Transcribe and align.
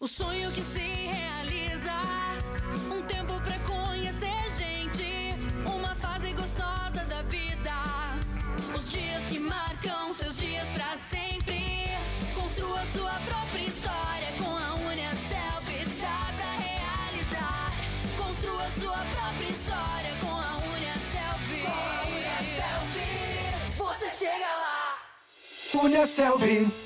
O 0.00 0.08
sonho 0.08 0.50
que 0.50 0.60
se 0.60 0.80
realiza, 0.80 2.02
um 2.92 3.00
tempo 3.02 3.40
pra 3.40 3.58
conhecer 3.60 4.50
gente, 4.50 5.34
uma 5.64 5.94
fase 5.94 6.32
gostosa 6.32 7.04
da 7.08 7.22
vida. 7.22 7.72
Os 8.76 8.88
dias 8.90 9.24
que 9.28 9.38
marcam 9.38 10.12
seus 10.14 10.36
dias 10.36 10.68
pra 10.70 10.98
sempre. 10.98 11.96
Construa 12.34 12.84
sua 12.92 13.12
própria 13.24 13.66
história 13.66 14.32
com 14.36 14.56
a 14.56 14.74
Uniaselv, 14.74 15.70
dá 16.00 16.32
pra 16.36 16.52
realizar. 16.58 17.72
Construa 18.16 18.68
sua 18.80 18.98
própria 19.14 19.48
história 19.48 20.12
com 20.20 20.32
a 20.32 20.56
Uniaselv. 20.74 21.62
Com 21.62 21.70
a 21.70 22.02
Uniaselv, 22.08 22.98
você 23.78 24.10
chega 24.10 24.46
lá. 24.56 24.98
Unha 25.84 26.04
Selvi. 26.04 26.83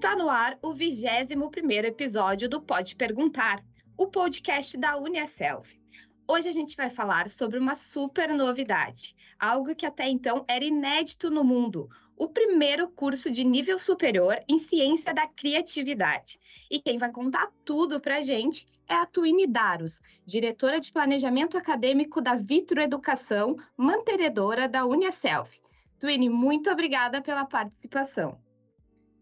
Está 0.00 0.16
no 0.16 0.30
ar 0.30 0.58
o 0.62 0.72
21º 0.72 1.84
episódio 1.84 2.48
do 2.48 2.58
Pode 2.58 2.96
Perguntar, 2.96 3.62
o 3.98 4.06
podcast 4.06 4.74
da 4.78 4.96
Uniaselv. 4.96 5.68
Hoje 6.26 6.48
a 6.48 6.52
gente 6.52 6.74
vai 6.74 6.88
falar 6.88 7.28
sobre 7.28 7.58
uma 7.58 7.74
super 7.74 8.32
novidade, 8.32 9.14
algo 9.38 9.74
que 9.74 9.84
até 9.84 10.08
então 10.08 10.42
era 10.48 10.64
inédito 10.64 11.28
no 11.28 11.44
mundo, 11.44 11.86
o 12.16 12.26
primeiro 12.26 12.88
curso 12.88 13.30
de 13.30 13.44
nível 13.44 13.78
superior 13.78 14.42
em 14.48 14.58
ciência 14.58 15.12
da 15.12 15.26
criatividade. 15.26 16.40
E 16.70 16.80
quem 16.80 16.96
vai 16.96 17.12
contar 17.12 17.52
tudo 17.62 18.00
pra 18.00 18.22
gente 18.22 18.66
é 18.88 18.94
a 18.94 19.04
Twine 19.04 19.46
Daros, 19.46 20.00
diretora 20.24 20.80
de 20.80 20.90
planejamento 20.90 21.58
acadêmico 21.58 22.22
da 22.22 22.36
Vitro 22.36 22.80
Educação, 22.80 23.54
mantenedora 23.76 24.66
da 24.66 24.86
Uniaselv. 24.86 25.50
Twine, 25.98 26.30
muito 26.30 26.70
obrigada 26.70 27.20
pela 27.20 27.44
participação. 27.44 28.40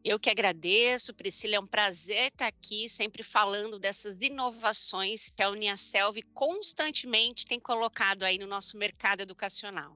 Eu 0.09 0.19
que 0.19 0.31
agradeço, 0.31 1.12
Priscila, 1.12 1.56
é 1.56 1.61
um 1.61 1.67
prazer 1.67 2.28
estar 2.28 2.47
aqui, 2.47 2.89
sempre 2.89 3.23
falando 3.23 3.78
dessas 3.78 4.19
inovações 4.19 5.28
que 5.28 5.42
a 5.42 5.51
Uniaselv 5.51 6.23
constantemente 6.33 7.45
tem 7.45 7.61
colocado 7.61 8.23
aí 8.23 8.39
no 8.39 8.47
nosso 8.47 8.79
mercado 8.79 9.20
educacional. 9.20 9.95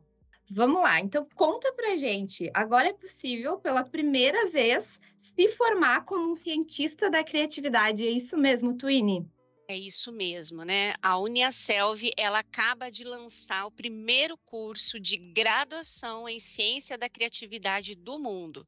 Vamos 0.50 0.82
lá, 0.82 1.00
então 1.00 1.26
conta 1.34 1.72
pra 1.72 1.96
gente. 1.96 2.50
Agora 2.52 2.88
é 2.88 2.92
possível, 2.92 3.56
pela 3.56 3.84
primeira 3.84 4.46
vez, 4.48 5.00
se 5.16 5.48
formar 5.56 6.04
como 6.04 6.30
um 6.30 6.34
cientista 6.34 7.08
da 7.08 7.24
criatividade. 7.24 8.06
É 8.06 8.10
isso 8.10 8.36
mesmo, 8.36 8.76
Twine? 8.76 9.26
É 9.72 9.78
isso 9.78 10.12
mesmo, 10.12 10.64
né? 10.64 10.92
A 11.00 11.16
Uniaselv, 11.16 12.10
ela 12.18 12.40
acaba 12.40 12.90
de 12.90 13.04
lançar 13.04 13.64
o 13.64 13.70
primeiro 13.70 14.36
curso 14.36 15.00
de 15.00 15.16
graduação 15.16 16.28
em 16.28 16.38
ciência 16.38 16.98
da 16.98 17.08
criatividade 17.08 17.94
do 17.94 18.18
mundo. 18.18 18.66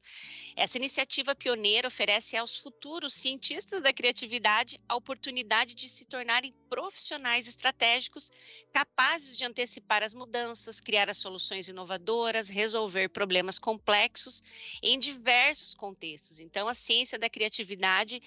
Essa 0.55 0.79
iniciativa 0.79 1.35
pioneira 1.35 1.87
oferece 1.87 2.35
aos 2.35 2.57
futuros 2.57 3.13
cientistas 3.13 3.83
da 3.83 3.93
criatividade 3.93 4.79
a 4.89 4.95
oportunidade 4.95 5.75
de 5.75 5.87
se 5.87 6.05
tornarem 6.05 6.51
profissionais 6.67 7.47
estratégicos 7.47 8.31
capazes 8.73 9.37
de 9.37 9.45
antecipar 9.45 10.01
as 10.01 10.15
mudanças, 10.15 10.81
criar 10.81 11.07
as 11.07 11.19
soluções 11.19 11.67
inovadoras, 11.67 12.49
resolver 12.49 13.09
problemas 13.09 13.59
complexos 13.59 14.41
em 14.81 14.97
diversos 14.97 15.75
contextos. 15.75 16.39
Então, 16.39 16.67
a 16.67 16.73
ciência 16.73 17.19
da 17.19 17.29
criatividade, 17.29 18.19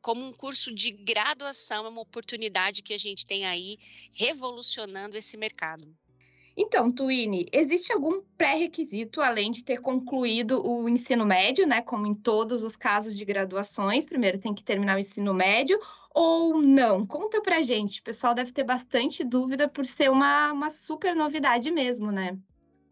como 0.00 0.24
um 0.24 0.32
curso 0.32 0.74
de 0.74 0.90
graduação, 0.90 1.84
é 1.84 1.88
uma 1.90 2.00
oportunidade 2.00 2.21
que 2.82 2.94
a 2.94 2.98
gente 2.98 3.26
tem 3.26 3.46
aí 3.46 3.78
revolucionando 4.12 5.16
esse 5.16 5.36
mercado. 5.36 5.86
Então, 6.56 6.90
Twine, 6.90 7.46
existe 7.50 7.92
algum 7.92 8.20
pré-requisito 8.36 9.22
além 9.22 9.50
de 9.50 9.64
ter 9.64 9.80
concluído 9.80 10.64
o 10.66 10.86
ensino 10.88 11.24
médio, 11.24 11.66
né? 11.66 11.80
Como 11.80 12.06
em 12.06 12.14
todos 12.14 12.62
os 12.62 12.76
casos 12.76 13.16
de 13.16 13.24
graduações, 13.24 14.04
primeiro 14.04 14.38
tem 14.38 14.54
que 14.54 14.62
terminar 14.62 14.96
o 14.96 15.00
ensino 15.00 15.32
médio, 15.32 15.80
ou 16.14 16.60
não? 16.60 17.06
Conta 17.06 17.40
pra 17.40 17.62
gente. 17.62 18.00
O 18.00 18.04
pessoal 18.04 18.34
deve 18.34 18.52
ter 18.52 18.64
bastante 18.64 19.24
dúvida 19.24 19.66
por 19.66 19.86
ser 19.86 20.10
uma, 20.10 20.52
uma 20.52 20.70
super 20.70 21.16
novidade 21.16 21.70
mesmo, 21.70 22.12
né? 22.12 22.36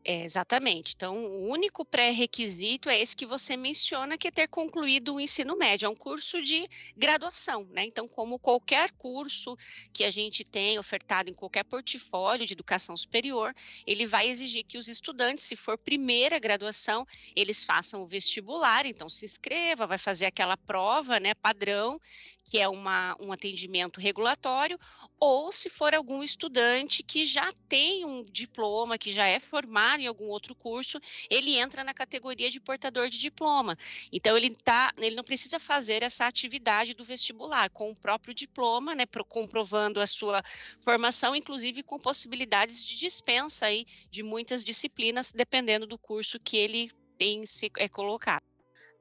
É, 0.03 0.25
exatamente. 0.25 0.95
Então, 0.97 1.15
o 1.27 1.49
único 1.51 1.85
pré-requisito 1.85 2.89
é 2.89 2.99
esse 2.99 3.15
que 3.15 3.27
você 3.27 3.55
menciona, 3.55 4.17
que 4.17 4.29
é 4.29 4.31
ter 4.31 4.49
concluído 4.49 5.15
o 5.15 5.21
ensino 5.21 5.59
médio. 5.59 5.85
É 5.85 5.89
um 5.91 5.95
curso 5.95 6.41
de 6.41 6.67
graduação, 6.97 7.69
né? 7.71 7.85
Então, 7.85 8.09
como 8.09 8.39
qualquer 8.39 8.91
curso 8.93 9.55
que 9.93 10.03
a 10.03 10.11
gente 10.11 10.43
tem 10.43 10.79
ofertado 10.79 11.29
em 11.29 11.35
qualquer 11.35 11.65
portfólio 11.65 12.47
de 12.47 12.55
educação 12.55 12.97
superior, 12.97 13.55
ele 13.87 14.07
vai 14.07 14.27
exigir 14.27 14.65
que 14.65 14.79
os 14.79 14.89
estudantes, 14.89 15.45
se 15.45 15.55
for 15.55 15.77
primeira 15.77 16.39
graduação, 16.39 17.07
eles 17.37 17.63
façam 17.63 18.03
o 18.03 18.07
vestibular, 18.07 18.87
então 18.87 19.09
se 19.09 19.27
inscreva, 19.27 19.87
vai 19.87 19.99
fazer 19.99 20.25
aquela 20.25 20.57
prova, 20.57 21.21
né, 21.21 21.35
padrão, 21.35 22.01
que 22.43 22.59
é 22.59 22.69
uma, 22.69 23.15
um 23.21 23.33
atendimento 23.33 24.01
regulatório, 24.01 24.79
ou 25.21 25.53
se 25.53 25.69
for 25.69 25.95
algum 25.95 26.23
estudante 26.23 27.03
que 27.03 27.25
já 27.25 27.53
tem 27.69 28.05
um 28.05 28.23
diploma, 28.23 28.99
que 28.99 29.13
já 29.13 29.27
é 29.29 29.39
formado 29.39 29.90
em 29.99 30.07
algum 30.07 30.27
outro 30.27 30.55
curso, 30.55 31.01
ele 31.29 31.57
entra 31.57 31.83
na 31.83 31.95
categoria 31.95 32.51
de 32.51 32.61
portador 32.61 33.09
de 33.09 33.19
diploma. 33.19 33.77
Então 34.13 34.37
ele 34.37 34.55
tá, 34.55 34.93
ele 34.99 35.17
não 35.17 35.25
precisa 35.25 35.59
fazer 35.59 36.03
essa 36.03 36.27
atividade 36.27 36.95
do 36.95 37.05
vestibular 37.05 37.71
com 37.71 37.91
o 37.91 37.97
próprio 37.97 38.35
diploma, 38.35 38.95
né, 38.95 39.07
pro, 39.07 39.25
comprovando 39.25 40.01
a 40.01 40.07
sua 40.07 40.43
formação, 40.81 41.35
inclusive 41.35 41.83
com 41.83 41.99
possibilidades 41.99 42.85
de 42.85 42.97
dispensa 42.97 43.67
aí 43.67 43.87
de 44.11 44.23
muitas 44.23 44.63
disciplinas, 44.63 45.33
dependendo 45.33 45.87
do 45.87 45.99
curso 45.99 46.39
que 46.39 46.57
ele 46.57 46.91
tem 47.19 47.45
se 47.47 47.71
é 47.77 47.89
colocado. 47.89 48.43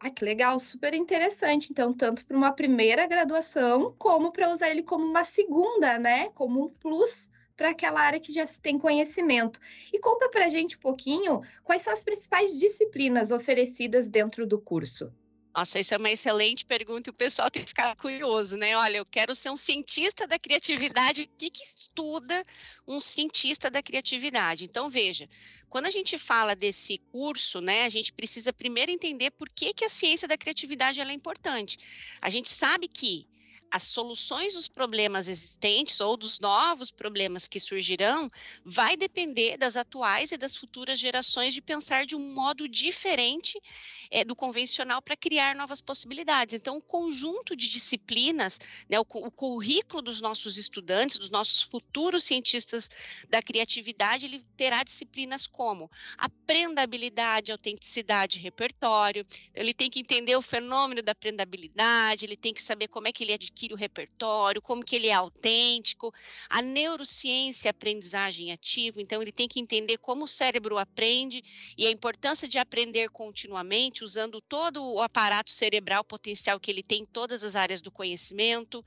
Ah, 0.02 0.10
que 0.10 0.24
legal, 0.24 0.58
super 0.60 0.94
interessante. 0.94 1.68
Então, 1.72 1.94
tanto 1.94 2.26
para 2.26 2.38
uma 2.38 2.54
primeira 2.54 3.06
graduação, 3.06 3.94
como 3.98 4.32
para 4.32 4.50
usar 4.50 4.70
ele 4.70 4.82
como 4.82 5.06
uma 5.06 5.26
segunda, 5.26 6.00
né? 6.00 6.30
Como 6.30 6.66
um 6.66 6.70
plus 6.70 7.30
para 7.60 7.72
aquela 7.72 8.00
área 8.00 8.22
que 8.22 8.32
já 8.32 8.48
se 8.48 8.58
tem 8.58 8.80
conhecimento. 8.80 9.60
E 9.92 10.00
conta 10.00 10.30
para 10.30 10.46
a 10.46 10.48
gente 10.48 10.78
um 10.78 10.80
pouquinho 10.80 11.42
quais 11.62 11.82
são 11.82 11.92
as 11.92 12.02
principais 12.02 12.58
disciplinas 12.58 13.32
oferecidas 13.32 14.08
dentro 14.08 14.48
do 14.48 14.58
curso. 14.58 15.12
Nossa, 15.54 15.78
isso 15.78 15.94
é 15.94 15.98
uma 15.98 16.10
excelente 16.10 16.66
pergunta 16.66 17.10
e 17.10 17.12
o 17.12 17.14
pessoal 17.14 17.52
tem 17.52 17.62
que 17.62 17.70
ficar 17.70 17.94
curioso, 17.98 18.56
né? 18.56 18.78
Olha, 18.78 18.98
eu 18.98 19.06
quero 19.06 19.36
ser 19.36 19.50
um 19.50 19.58
cientista 19.58 20.26
da 20.26 20.40
criatividade. 20.40 21.24
O 21.24 21.38
que, 21.38 21.50
que 21.50 21.62
estuda 21.62 22.46
um 22.88 22.98
cientista 22.98 23.70
da 23.70 23.84
criatividade? 23.84 24.64
Então, 24.64 24.90
veja, 24.90 25.28
quando 25.68 25.88
a 25.88 25.92
gente 25.92 26.18
fala 26.18 26.56
desse 26.56 27.00
curso, 27.12 27.60
né, 27.60 27.84
a 27.84 27.90
gente 27.90 28.14
precisa 28.14 28.54
primeiro 28.54 28.90
entender 28.90 29.32
por 29.32 29.50
que, 29.50 29.74
que 29.74 29.84
a 29.84 29.90
ciência 29.90 30.30
da 30.30 30.38
criatividade 30.38 31.02
é 31.02 31.12
importante. 31.12 31.78
A 32.22 32.30
gente 32.30 32.50
sabe 32.50 32.88
que 32.88 33.28
as 33.72 33.84
soluções 33.84 34.54
dos 34.54 34.68
problemas 34.68 35.28
existentes 35.28 36.00
ou 36.00 36.18
dos 36.18 36.40
novos 36.40 36.90
problemas 36.92 37.48
que 37.48 37.60
surgirão 37.60 38.30
vai 38.66 38.98
depender 38.98 39.58
das 39.58 39.78
atuais 39.78 40.32
e 40.32 40.38
das 40.38 40.56
futuras 40.56 41.00
gerações 41.00 41.54
de 41.54 41.62
pensar 41.62 42.06
de 42.06 42.16
um 42.16 42.34
modo 42.34 42.68
diferente 42.68 43.62
é, 44.10 44.24
do 44.24 44.36
convencional 44.36 45.02
para 45.02 45.16
criar 45.16 45.56
novas 45.56 45.82
possibilidades. 45.82 46.56
Então, 46.56 46.78
o 46.78 46.82
conjunto 46.82 47.56
de 47.56 47.70
disciplinas, 47.70 48.60
né, 48.90 49.00
o, 49.00 49.02
o, 49.02 49.32
currículo 49.32 50.02
dos 50.02 50.20
nossos 50.20 50.58
estudantes, 50.58 51.18
dos 51.18 51.30
nossos 51.30 51.62
futuros 51.62 52.24
cientistas 52.24 52.90
da 53.30 53.42
criatividade, 53.42 54.26
ele 54.26 54.44
terá 54.58 54.84
disciplinas 54.84 55.46
como 55.46 55.92
aprendabilidade, 56.18 57.52
autenticidade, 57.52 58.40
repertório. 58.40 59.26
Ele 59.54 59.74
tem 59.74 59.90
que 59.90 60.00
entender 60.00 60.36
o 60.36 60.42
fenômeno 60.42 61.04
da 61.04 61.12
aprendabilidade, 61.12 62.26
ele 62.26 62.38
tem 62.38 62.54
que 62.54 62.62
saber 62.62 62.88
como 62.88 63.08
é 63.08 63.12
que 63.12 63.24
ele 63.24 63.34
adquire 63.34 63.59
adquire 63.60 63.74
o 63.74 63.78
repertório, 63.78 64.62
como 64.62 64.84
que 64.84 64.96
ele 64.96 65.08
é 65.08 65.14
autêntico, 65.14 66.14
a 66.50 66.62
neurociência 66.62 67.68
e 67.68 67.70
aprendizagem 67.70 68.52
ativa, 68.52 69.02
então 69.02 69.22
ele 69.22 69.32
tem 69.32 69.48
que 69.48 69.60
entender 69.60 69.98
como 69.98 70.24
o 70.24 70.28
cérebro 70.28 70.78
aprende 70.78 71.44
e 71.78 71.86
a 71.86 71.92
importância 71.92 72.48
de 72.48 72.58
aprender 72.58 73.10
continuamente, 73.10 74.04
usando 74.04 74.40
todo 74.40 74.84
o 74.84 75.02
aparato 75.02 75.52
cerebral 75.52 76.04
potencial 76.04 76.60
que 76.60 76.72
ele 76.72 76.84
tem 76.84 77.02
em 77.02 77.06
todas 77.06 77.44
as 77.44 77.56
áreas 77.56 77.82
do 77.82 77.92
conhecimento. 77.92 78.84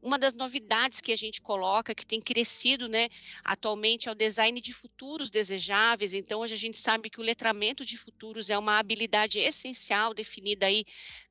Uma 0.00 0.18
das 0.18 0.32
novidades 0.32 1.00
que 1.00 1.12
a 1.12 1.16
gente 1.16 1.42
coloca, 1.42 1.94
que 1.94 2.06
tem 2.06 2.20
crescido, 2.20 2.88
né, 2.88 3.08
atualmente 3.44 4.08
é 4.08 4.12
o 4.12 4.14
design 4.14 4.60
de 4.60 4.72
futuros 4.72 5.30
desejáveis, 5.30 6.14
então 6.14 6.40
hoje 6.40 6.54
a 6.54 6.58
gente 6.58 6.78
sabe 6.78 7.10
que 7.10 7.20
o 7.20 7.24
letramento 7.24 7.84
de 7.84 7.98
futuros 7.98 8.48
é 8.48 8.58
uma 8.58 8.78
habilidade 8.78 9.38
essencial 9.38 10.14
definida 10.14 10.66
aí 10.66 10.84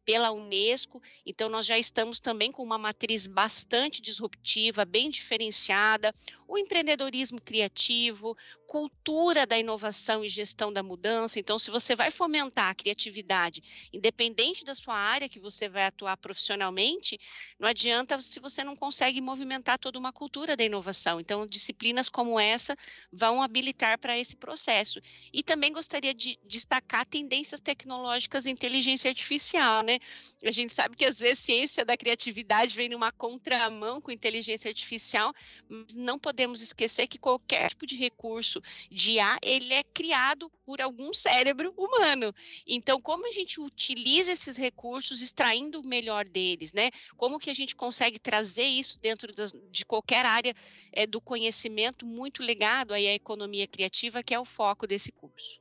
pela 0.05 0.31
Unesco, 0.31 1.01
então 1.25 1.49
nós 1.49 1.65
já 1.65 1.77
estamos 1.77 2.19
também 2.19 2.51
com 2.51 2.63
uma 2.63 2.77
matriz 2.77 3.25
bastante 3.25 4.01
disruptiva, 4.01 4.85
bem 4.85 5.09
diferenciada, 5.09 6.13
o 6.47 6.57
empreendedorismo 6.57 7.41
criativo, 7.41 8.37
cultura 8.65 9.45
da 9.45 9.57
inovação 9.57 10.23
e 10.23 10.29
gestão 10.29 10.71
da 10.71 10.83
mudança. 10.83 11.39
Então, 11.39 11.57
se 11.57 11.71
você 11.71 11.95
vai 11.95 12.11
fomentar 12.11 12.71
a 12.71 12.75
criatividade, 12.75 13.89
independente 13.93 14.65
da 14.65 14.75
sua 14.75 14.95
área 14.95 15.29
que 15.29 15.39
você 15.39 15.69
vai 15.69 15.85
atuar 15.85 16.17
profissionalmente, 16.17 17.17
não 17.59 17.67
adianta 17.67 18.19
se 18.19 18.39
você 18.39 18.63
não 18.63 18.75
consegue 18.75 19.21
movimentar 19.21 19.77
toda 19.79 19.99
uma 19.99 20.11
cultura 20.11 20.55
da 20.55 20.63
inovação. 20.63 21.19
Então, 21.19 21.45
disciplinas 21.45 22.09
como 22.09 22.39
essa 22.39 22.75
vão 23.11 23.41
habilitar 23.41 23.99
para 23.99 24.17
esse 24.17 24.35
processo. 24.35 24.99
E 25.31 25.43
também 25.43 25.71
gostaria 25.71 26.13
de 26.13 26.37
destacar 26.43 27.05
tendências 27.05 27.61
tecnológicas 27.61 28.45
e 28.45 28.51
inteligência 28.51 29.09
artificial, 29.09 29.83
né? 29.83 29.99
A 30.43 30.51
gente 30.51 30.73
sabe 30.73 30.95
que 30.95 31.05
às 31.05 31.19
vezes 31.19 31.39
ciência 31.39 31.85
da 31.85 31.95
criatividade 31.95 32.75
vem 32.75 32.89
numa 32.89 33.11
contramão 33.11 34.01
com 34.01 34.11
inteligência 34.11 34.69
artificial, 34.69 35.33
mas 35.69 35.95
não 35.95 36.17
podemos 36.17 36.61
esquecer 36.61 37.07
que 37.07 37.17
qualquer 37.17 37.69
tipo 37.69 37.85
de 37.85 37.95
recurso 37.95 38.54
de 38.89 39.13
IA, 39.13 39.37
ele 39.41 39.73
é 39.73 39.83
criado 39.83 40.51
por 40.65 40.81
algum 40.81 41.13
cérebro 41.13 41.73
humano. 41.77 42.33
Então, 42.67 42.99
como 43.01 43.27
a 43.27 43.31
gente 43.31 43.59
utiliza 43.61 44.31
esses 44.31 44.57
recursos 44.57 45.21
extraindo 45.21 45.79
o 45.79 45.87
melhor 45.87 46.27
deles, 46.27 46.73
né? 46.73 46.91
Como 47.17 47.39
que 47.39 47.49
a 47.49 47.53
gente 47.53 47.75
consegue 47.75 48.19
trazer 48.19 48.65
isso 48.65 48.99
dentro 48.99 49.33
das, 49.33 49.53
de 49.71 49.85
qualquer 49.85 50.25
área 50.25 50.53
é, 50.91 51.05
do 51.05 51.21
conhecimento 51.21 52.05
muito 52.05 52.41
ligado 52.41 52.93
aí 52.93 53.07
à 53.07 53.13
economia 53.13 53.67
criativa, 53.67 54.23
que 54.23 54.33
é 54.33 54.39
o 54.39 54.45
foco 54.45 54.87
desse 54.87 55.11
curso. 55.11 55.59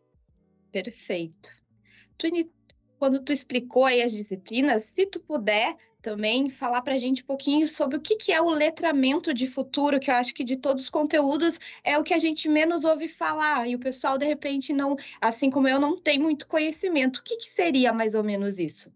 Perfeito. 0.72 1.50
Twini, 2.18 2.50
quando 3.04 3.20
tu 3.20 3.34
explicou 3.34 3.84
aí 3.84 4.00
as 4.00 4.12
disciplinas, 4.12 4.84
se 4.84 5.04
tu 5.04 5.20
puder 5.20 5.76
também 6.00 6.48
falar 6.48 6.80
para 6.80 6.94
a 6.94 6.98
gente 6.98 7.22
um 7.22 7.26
pouquinho 7.26 7.68
sobre 7.68 7.98
o 7.98 8.00
que, 8.00 8.16
que 8.16 8.32
é 8.32 8.40
o 8.40 8.48
letramento 8.48 9.34
de 9.34 9.46
futuro, 9.46 10.00
que 10.00 10.10
eu 10.10 10.14
acho 10.14 10.32
que 10.32 10.42
de 10.42 10.56
todos 10.56 10.84
os 10.84 10.88
conteúdos 10.88 11.60
é 11.84 11.98
o 11.98 12.02
que 12.02 12.14
a 12.14 12.18
gente 12.18 12.48
menos 12.48 12.82
ouve 12.82 13.06
falar, 13.06 13.68
e 13.68 13.74
o 13.74 13.78
pessoal, 13.78 14.16
de 14.16 14.24
repente, 14.24 14.72
não, 14.72 14.96
assim 15.20 15.50
como 15.50 15.68
eu, 15.68 15.78
não 15.78 16.00
tem 16.00 16.18
muito 16.18 16.46
conhecimento. 16.46 17.18
O 17.18 17.22
que, 17.22 17.36
que 17.36 17.50
seria 17.50 17.92
mais 17.92 18.14
ou 18.14 18.24
menos 18.24 18.58
isso? 18.58 18.90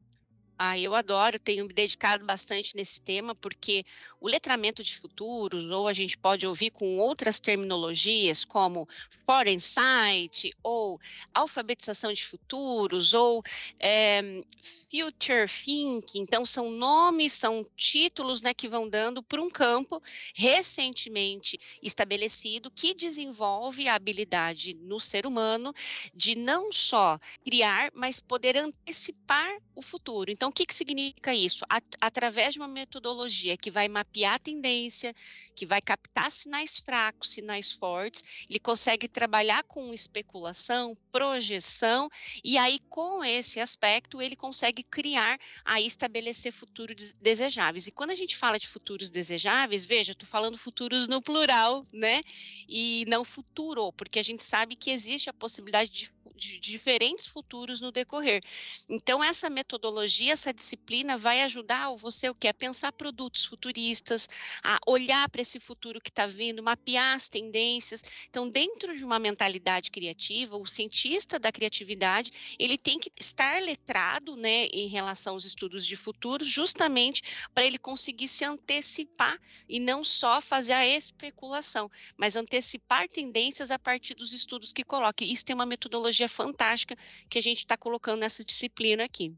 Ah, 0.60 0.76
eu 0.76 0.92
adoro, 0.92 1.38
tenho 1.38 1.66
me 1.66 1.72
dedicado 1.72 2.24
bastante 2.24 2.74
nesse 2.74 3.00
tema, 3.00 3.32
porque 3.32 3.84
o 4.20 4.26
letramento 4.26 4.82
de 4.82 4.98
futuros, 4.98 5.64
ou 5.66 5.86
a 5.86 5.92
gente 5.92 6.18
pode 6.18 6.44
ouvir 6.44 6.70
com 6.70 6.98
outras 6.98 7.38
terminologias, 7.38 8.44
como 8.44 8.88
foreign 9.24 9.60
sight, 9.60 10.52
ou 10.60 11.00
alfabetização 11.32 12.12
de 12.12 12.24
futuros, 12.24 13.14
ou 13.14 13.40
é, 13.78 14.42
future 14.90 15.46
thinking. 15.46 16.22
Então, 16.22 16.44
são 16.44 16.70
nomes, 16.70 17.34
são 17.34 17.64
títulos 17.76 18.40
né, 18.40 18.52
que 18.52 18.68
vão 18.68 18.88
dando 18.88 19.22
para 19.22 19.40
um 19.40 19.48
campo 19.48 20.02
recentemente 20.34 21.58
estabelecido 21.82 22.70
que 22.70 22.94
desenvolve 22.94 23.86
a 23.86 23.94
habilidade 23.94 24.74
no 24.74 24.98
ser 24.98 25.26
humano 25.26 25.72
de 26.14 26.34
não 26.34 26.72
só 26.72 27.18
criar, 27.44 27.92
mas 27.94 28.18
poder 28.18 28.56
antecipar 28.56 29.58
o 29.74 29.82
futuro. 29.82 30.30
Então, 30.30 30.47
então, 30.48 30.50
o 30.50 30.52
que, 30.52 30.64
que 30.66 30.74
significa 30.74 31.34
isso? 31.34 31.64
At 31.68 31.84
através 32.00 32.54
de 32.54 32.60
uma 32.60 32.68
metodologia 32.68 33.56
que 33.56 33.70
vai 33.70 33.86
mapear 33.86 34.34
a 34.34 34.38
tendência, 34.38 35.14
que 35.54 35.66
vai 35.66 35.80
captar 35.80 36.30
sinais 36.30 36.78
fracos, 36.78 37.32
sinais 37.32 37.72
fortes, 37.72 38.22
ele 38.48 38.58
consegue 38.58 39.08
trabalhar 39.08 39.62
com 39.64 39.92
especulação, 39.92 40.96
projeção, 41.12 42.08
e 42.42 42.56
aí, 42.56 42.78
com 42.88 43.22
esse 43.22 43.60
aspecto, 43.60 44.22
ele 44.22 44.36
consegue 44.36 44.82
criar, 44.82 45.38
aí 45.64 45.86
estabelecer 45.86 46.52
futuros 46.52 47.12
desejáveis. 47.20 47.86
E 47.86 47.92
quando 47.92 48.10
a 48.10 48.14
gente 48.14 48.36
fala 48.36 48.58
de 48.58 48.68
futuros 48.68 49.10
desejáveis, 49.10 49.84
veja, 49.84 50.12
estou 50.12 50.28
falando 50.28 50.56
futuros 50.56 51.08
no 51.08 51.20
plural, 51.20 51.84
né? 51.92 52.20
E 52.68 53.04
não 53.06 53.24
futuro, 53.24 53.92
porque 53.92 54.18
a 54.18 54.24
gente 54.24 54.42
sabe 54.42 54.76
que 54.76 54.90
existe 54.90 55.28
a 55.28 55.32
possibilidade 55.32 55.90
de 55.90 56.17
de 56.38 56.58
diferentes 56.58 57.26
futuros 57.26 57.80
no 57.80 57.90
decorrer. 57.90 58.42
Então, 58.88 59.22
essa 59.22 59.50
metodologia, 59.50 60.32
essa 60.32 60.54
disciplina 60.54 61.18
vai 61.18 61.42
ajudar 61.42 61.94
você 61.96 62.30
o 62.30 62.34
que? 62.34 62.48
A 62.48 62.54
pensar 62.54 62.92
produtos 62.92 63.44
futuristas, 63.44 64.28
a 64.62 64.78
olhar 64.86 65.28
para 65.28 65.42
esse 65.42 65.58
futuro 65.60 66.00
que 66.00 66.10
está 66.10 66.26
vindo, 66.26 66.62
mapear 66.62 67.16
as 67.16 67.28
tendências. 67.28 68.04
Então, 68.30 68.48
dentro 68.48 68.96
de 68.96 69.04
uma 69.04 69.18
mentalidade 69.18 69.90
criativa, 69.90 70.56
o 70.56 70.66
cientista 70.66 71.38
da 71.38 71.50
criatividade, 71.50 72.56
ele 72.58 72.78
tem 72.78 72.98
que 72.98 73.10
estar 73.18 73.60
letrado 73.60 74.36
né, 74.36 74.66
em 74.66 74.86
relação 74.86 75.34
aos 75.34 75.44
estudos 75.44 75.84
de 75.84 75.96
futuros, 75.96 76.48
justamente 76.48 77.22
para 77.52 77.64
ele 77.64 77.78
conseguir 77.78 78.28
se 78.28 78.44
antecipar 78.44 79.38
e 79.68 79.80
não 79.80 80.04
só 80.04 80.40
fazer 80.40 80.72
a 80.72 80.86
especulação, 80.86 81.90
mas 82.16 82.36
antecipar 82.36 83.08
tendências 83.08 83.70
a 83.70 83.78
partir 83.78 84.14
dos 84.14 84.32
estudos 84.32 84.72
que 84.72 84.84
coloca. 84.84 85.24
Isso 85.24 85.44
tem 85.44 85.54
uma 85.54 85.66
metodologia 85.66 86.27
fantástica 86.28 86.96
que 87.28 87.38
a 87.38 87.42
gente 87.42 87.58
está 87.58 87.76
colocando 87.76 88.20
nessa 88.20 88.44
disciplina 88.44 89.04
aqui. 89.04 89.34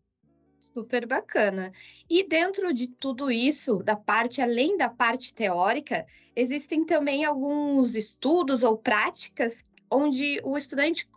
Super 0.60 1.06
bacana. 1.06 1.70
E 2.08 2.22
dentro 2.22 2.74
de 2.74 2.86
tudo 2.86 3.30
isso, 3.30 3.76
da 3.82 3.96
parte 3.96 4.42
além 4.42 4.76
da 4.76 4.90
parte 4.90 5.32
teórica, 5.32 6.06
existem 6.36 6.84
também 6.84 7.24
alguns 7.24 7.96
estudos 7.96 8.62
ou 8.62 8.76
práticas 8.76 9.64
onde 9.90 10.40
o 10.44 10.56
estudante 10.56 11.08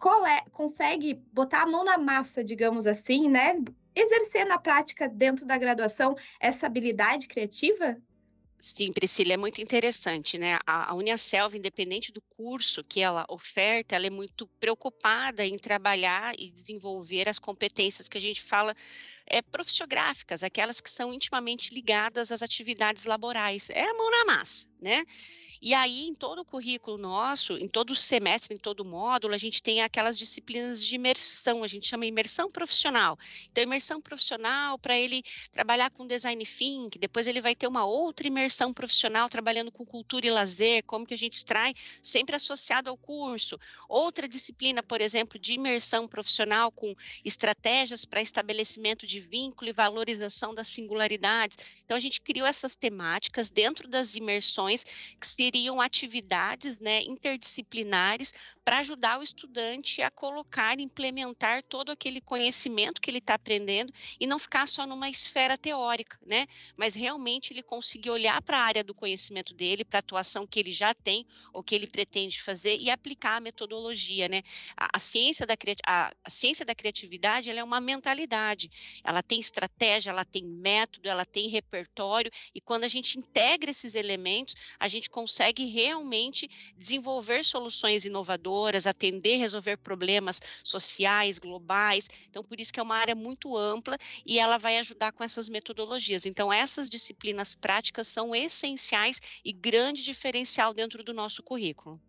consegue 0.51 1.13
botar 1.31 1.63
a 1.63 1.67
mão 1.67 1.83
na 1.83 1.97
massa, 1.97 2.43
digamos 2.43 2.87
assim, 2.87 3.29
né? 3.29 3.61
Exercer 3.95 4.47
na 4.47 4.57
prática 4.57 5.07
dentro 5.07 5.45
da 5.45 5.57
graduação 5.57 6.15
essa 6.39 6.65
habilidade 6.65 7.27
criativa? 7.27 7.97
Sim, 8.65 8.93
Priscila, 8.93 9.33
é 9.33 9.37
muito 9.37 9.59
interessante, 9.61 10.37
né? 10.37 10.57
A, 10.65 10.91
a 10.91 10.93
Uniaselv, 10.93 11.53
independente 11.53 12.13
do 12.13 12.21
curso 12.21 12.81
que 12.81 13.01
ela 13.01 13.25
oferta, 13.27 13.93
ela 13.93 14.07
é 14.07 14.09
muito 14.09 14.47
preocupada 14.57 15.45
em 15.45 15.57
trabalhar 15.57 16.33
e 16.39 16.49
desenvolver 16.49 17.27
as 17.27 17.37
competências 17.37 18.07
que 18.07 18.17
a 18.17 18.21
gente 18.21 18.41
fala 18.41 18.73
é, 19.27 19.41
profissiográficas, 19.41 20.45
aquelas 20.45 20.79
que 20.79 20.89
são 20.89 21.13
intimamente 21.13 21.73
ligadas 21.73 22.31
às 22.31 22.41
atividades 22.41 23.03
laborais. 23.03 23.69
É 23.69 23.83
a 23.83 23.93
mão 23.95 24.09
na 24.09 24.25
massa, 24.33 24.69
né? 24.81 25.03
E 25.65 25.73
aí, 25.73 26.09
em 26.09 26.13
todo 26.13 26.39
o 26.39 26.45
currículo 26.45 26.97
nosso, 26.97 27.57
em 27.57 27.69
todo 27.69 27.95
semestre, 27.95 28.53
em 28.53 28.57
todo 28.57 28.81
o 28.81 28.85
módulo, 28.85 29.33
a 29.33 29.37
gente 29.37 29.63
tem 29.63 29.81
aquelas 29.81 30.17
disciplinas 30.17 30.85
de 30.85 30.95
imersão, 30.95 31.63
a 31.63 31.69
gente 31.69 31.87
chama 31.87 32.05
imersão 32.05 32.51
profissional. 32.51 33.17
Então, 33.49 33.63
imersão 33.63 34.01
profissional 34.01 34.77
para 34.77 34.99
ele 34.99 35.23
trabalhar 35.53 35.89
com 35.89 36.05
design 36.05 36.45
thinking, 36.45 36.99
depois 36.99 37.27
ele 37.27 37.39
vai 37.39 37.55
ter 37.55 37.65
uma 37.65 37.85
outra 37.85 38.27
imersão 38.27 38.73
profissional 38.73 39.29
trabalhando 39.29 39.71
com 39.71 39.85
cultura 39.85 40.27
e 40.27 40.31
lazer, 40.31 40.83
como 40.83 41.05
que 41.05 41.13
a 41.13 41.17
gente 41.17 41.35
extrai, 41.35 41.73
sempre 42.01 42.35
associado 42.35 42.89
ao 42.89 42.97
curso. 42.97 43.57
Outra 43.87 44.27
disciplina, 44.27 44.83
por 44.83 44.99
exemplo, 44.99 45.39
de 45.39 45.53
imersão 45.53 46.09
profissional 46.09 46.73
com 46.73 46.93
estratégias 47.23 48.03
para 48.03 48.21
estabelecimento 48.21 49.07
de 49.07 49.21
vínculo 49.21 49.69
e 49.69 49.73
valorização 49.73 50.53
das 50.53 50.67
singularidades. 50.67 51.57
Então, 51.85 51.95
a 51.95 52.01
gente 52.01 52.19
criou 52.19 52.45
essas 52.45 52.75
temáticas 52.75 53.49
dentro 53.49 53.87
das 53.87 54.13
imersões 54.13 54.83
que 55.17 55.25
se 55.25 55.52
seriam 55.53 55.79
atividades 55.79 56.79
né, 56.79 57.03
interdisciplinares 57.03 58.33
para 58.65 58.79
ajudar 58.79 59.19
o 59.19 59.23
estudante 59.23 60.01
a 60.01 60.09
colocar, 60.09 60.79
implementar 60.79 61.61
todo 61.61 61.91
aquele 61.91 62.19
conhecimento 62.19 62.99
que 62.99 63.11
ele 63.11 63.19
está 63.19 63.35
aprendendo 63.35 63.93
e 64.19 64.25
não 64.25 64.39
ficar 64.39 64.67
só 64.67 64.87
numa 64.87 65.09
esfera 65.09 65.57
teórica, 65.57 66.17
né? 66.25 66.47
Mas 66.75 66.95
realmente 66.95 67.53
ele 67.53 67.61
conseguir 67.61 68.09
olhar 68.09 68.41
para 68.41 68.57
a 68.57 68.63
área 68.63 68.83
do 68.83 68.95
conhecimento 68.95 69.53
dele, 69.53 69.85
para 69.85 69.99
a 69.99 70.01
atuação 70.01 70.47
que 70.47 70.59
ele 70.59 70.71
já 70.71 70.93
tem 70.93 71.27
ou 71.51 71.61
que 71.61 71.75
ele 71.75 71.85
pretende 71.85 72.41
fazer 72.41 72.77
e 72.79 72.89
aplicar 72.89 73.35
a 73.35 73.41
metodologia, 73.41 74.27
né? 74.27 74.41
A, 74.75 74.97
a 74.97 74.99
ciência 74.99 75.45
da 75.45 75.55
a, 75.85 76.11
a 76.23 76.29
ciência 76.29 76.65
da 76.65 76.73
criatividade 76.73 77.49
ela 77.49 77.59
é 77.59 77.63
uma 77.63 77.81
mentalidade, 77.81 78.71
ela 79.03 79.21
tem 79.21 79.39
estratégia, 79.39 80.09
ela 80.09 80.25
tem 80.25 80.43
método, 80.43 81.09
ela 81.09 81.25
tem 81.25 81.47
repertório 81.47 82.31
e 82.55 82.61
quando 82.61 82.85
a 82.85 82.87
gente 82.87 83.19
integra 83.19 83.69
esses 83.69 83.93
elementos, 83.93 84.55
a 84.79 84.87
gente 84.87 85.09
consegue 85.09 85.42
consegue 85.43 85.65
realmente 85.65 86.49
desenvolver 86.77 87.43
soluções 87.43 88.05
inovadoras, 88.05 88.87
atender, 88.87 89.35
resolver 89.35 89.75
problemas 89.75 90.41
sociais, 90.63 91.37
globais. 91.37 92.09
Então, 92.29 92.41
por 92.41 92.61
isso 92.61 92.71
que 92.71 92.79
é 92.79 92.83
uma 92.83 92.95
área 92.95 93.13
muito 93.13 93.57
ampla 93.57 93.97
e 94.25 94.39
ela 94.39 94.57
vai 94.57 94.77
ajudar 94.77 95.11
com 95.11 95.21
essas 95.21 95.49
metodologias. 95.49 96.25
Então, 96.25 96.51
essas 96.51 96.89
disciplinas 96.89 97.53
práticas 97.53 98.07
são 98.07 98.33
essenciais 98.33 99.19
e 99.43 99.51
grande 99.51 100.01
diferencial 100.03 100.73
dentro 100.73 101.03
do 101.03 101.13
nosso 101.13 101.43
currículo. 101.43 101.99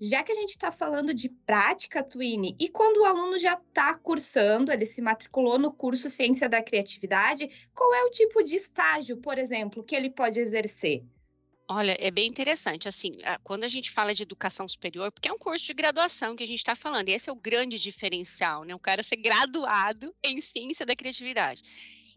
Já 0.00 0.22
que 0.22 0.32
a 0.32 0.34
gente 0.34 0.52
está 0.52 0.72
falando 0.72 1.12
de 1.12 1.28
prática, 1.28 2.02
Twine, 2.02 2.56
e 2.58 2.70
quando 2.70 3.02
o 3.02 3.04
aluno 3.04 3.38
já 3.38 3.52
está 3.52 3.94
cursando, 3.94 4.72
ele 4.72 4.86
se 4.86 5.02
matriculou 5.02 5.58
no 5.58 5.70
curso 5.70 6.08
Ciência 6.08 6.48
da 6.48 6.62
Criatividade, 6.62 7.68
qual 7.74 7.94
é 7.94 8.04
o 8.04 8.10
tipo 8.10 8.42
de 8.42 8.56
estágio, 8.56 9.18
por 9.18 9.36
exemplo, 9.36 9.84
que 9.84 9.94
ele 9.94 10.08
pode 10.08 10.40
exercer? 10.40 11.04
Olha, 11.72 11.96
é 12.00 12.10
bem 12.10 12.26
interessante, 12.26 12.88
assim, 12.88 13.12
quando 13.44 13.62
a 13.62 13.68
gente 13.68 13.92
fala 13.92 14.12
de 14.12 14.24
educação 14.24 14.66
superior, 14.66 15.12
porque 15.12 15.28
é 15.28 15.32
um 15.32 15.38
curso 15.38 15.64
de 15.64 15.72
graduação 15.72 16.34
que 16.34 16.42
a 16.42 16.46
gente 16.46 16.58
está 16.58 16.74
falando, 16.74 17.08
e 17.08 17.12
esse 17.12 17.30
é 17.30 17.32
o 17.32 17.36
grande 17.36 17.78
diferencial, 17.78 18.64
né? 18.64 18.74
O 18.74 18.78
cara 18.78 19.04
ser 19.04 19.14
graduado 19.22 20.12
em 20.20 20.40
ciência 20.40 20.84
da 20.84 20.96
criatividade. 20.96 21.62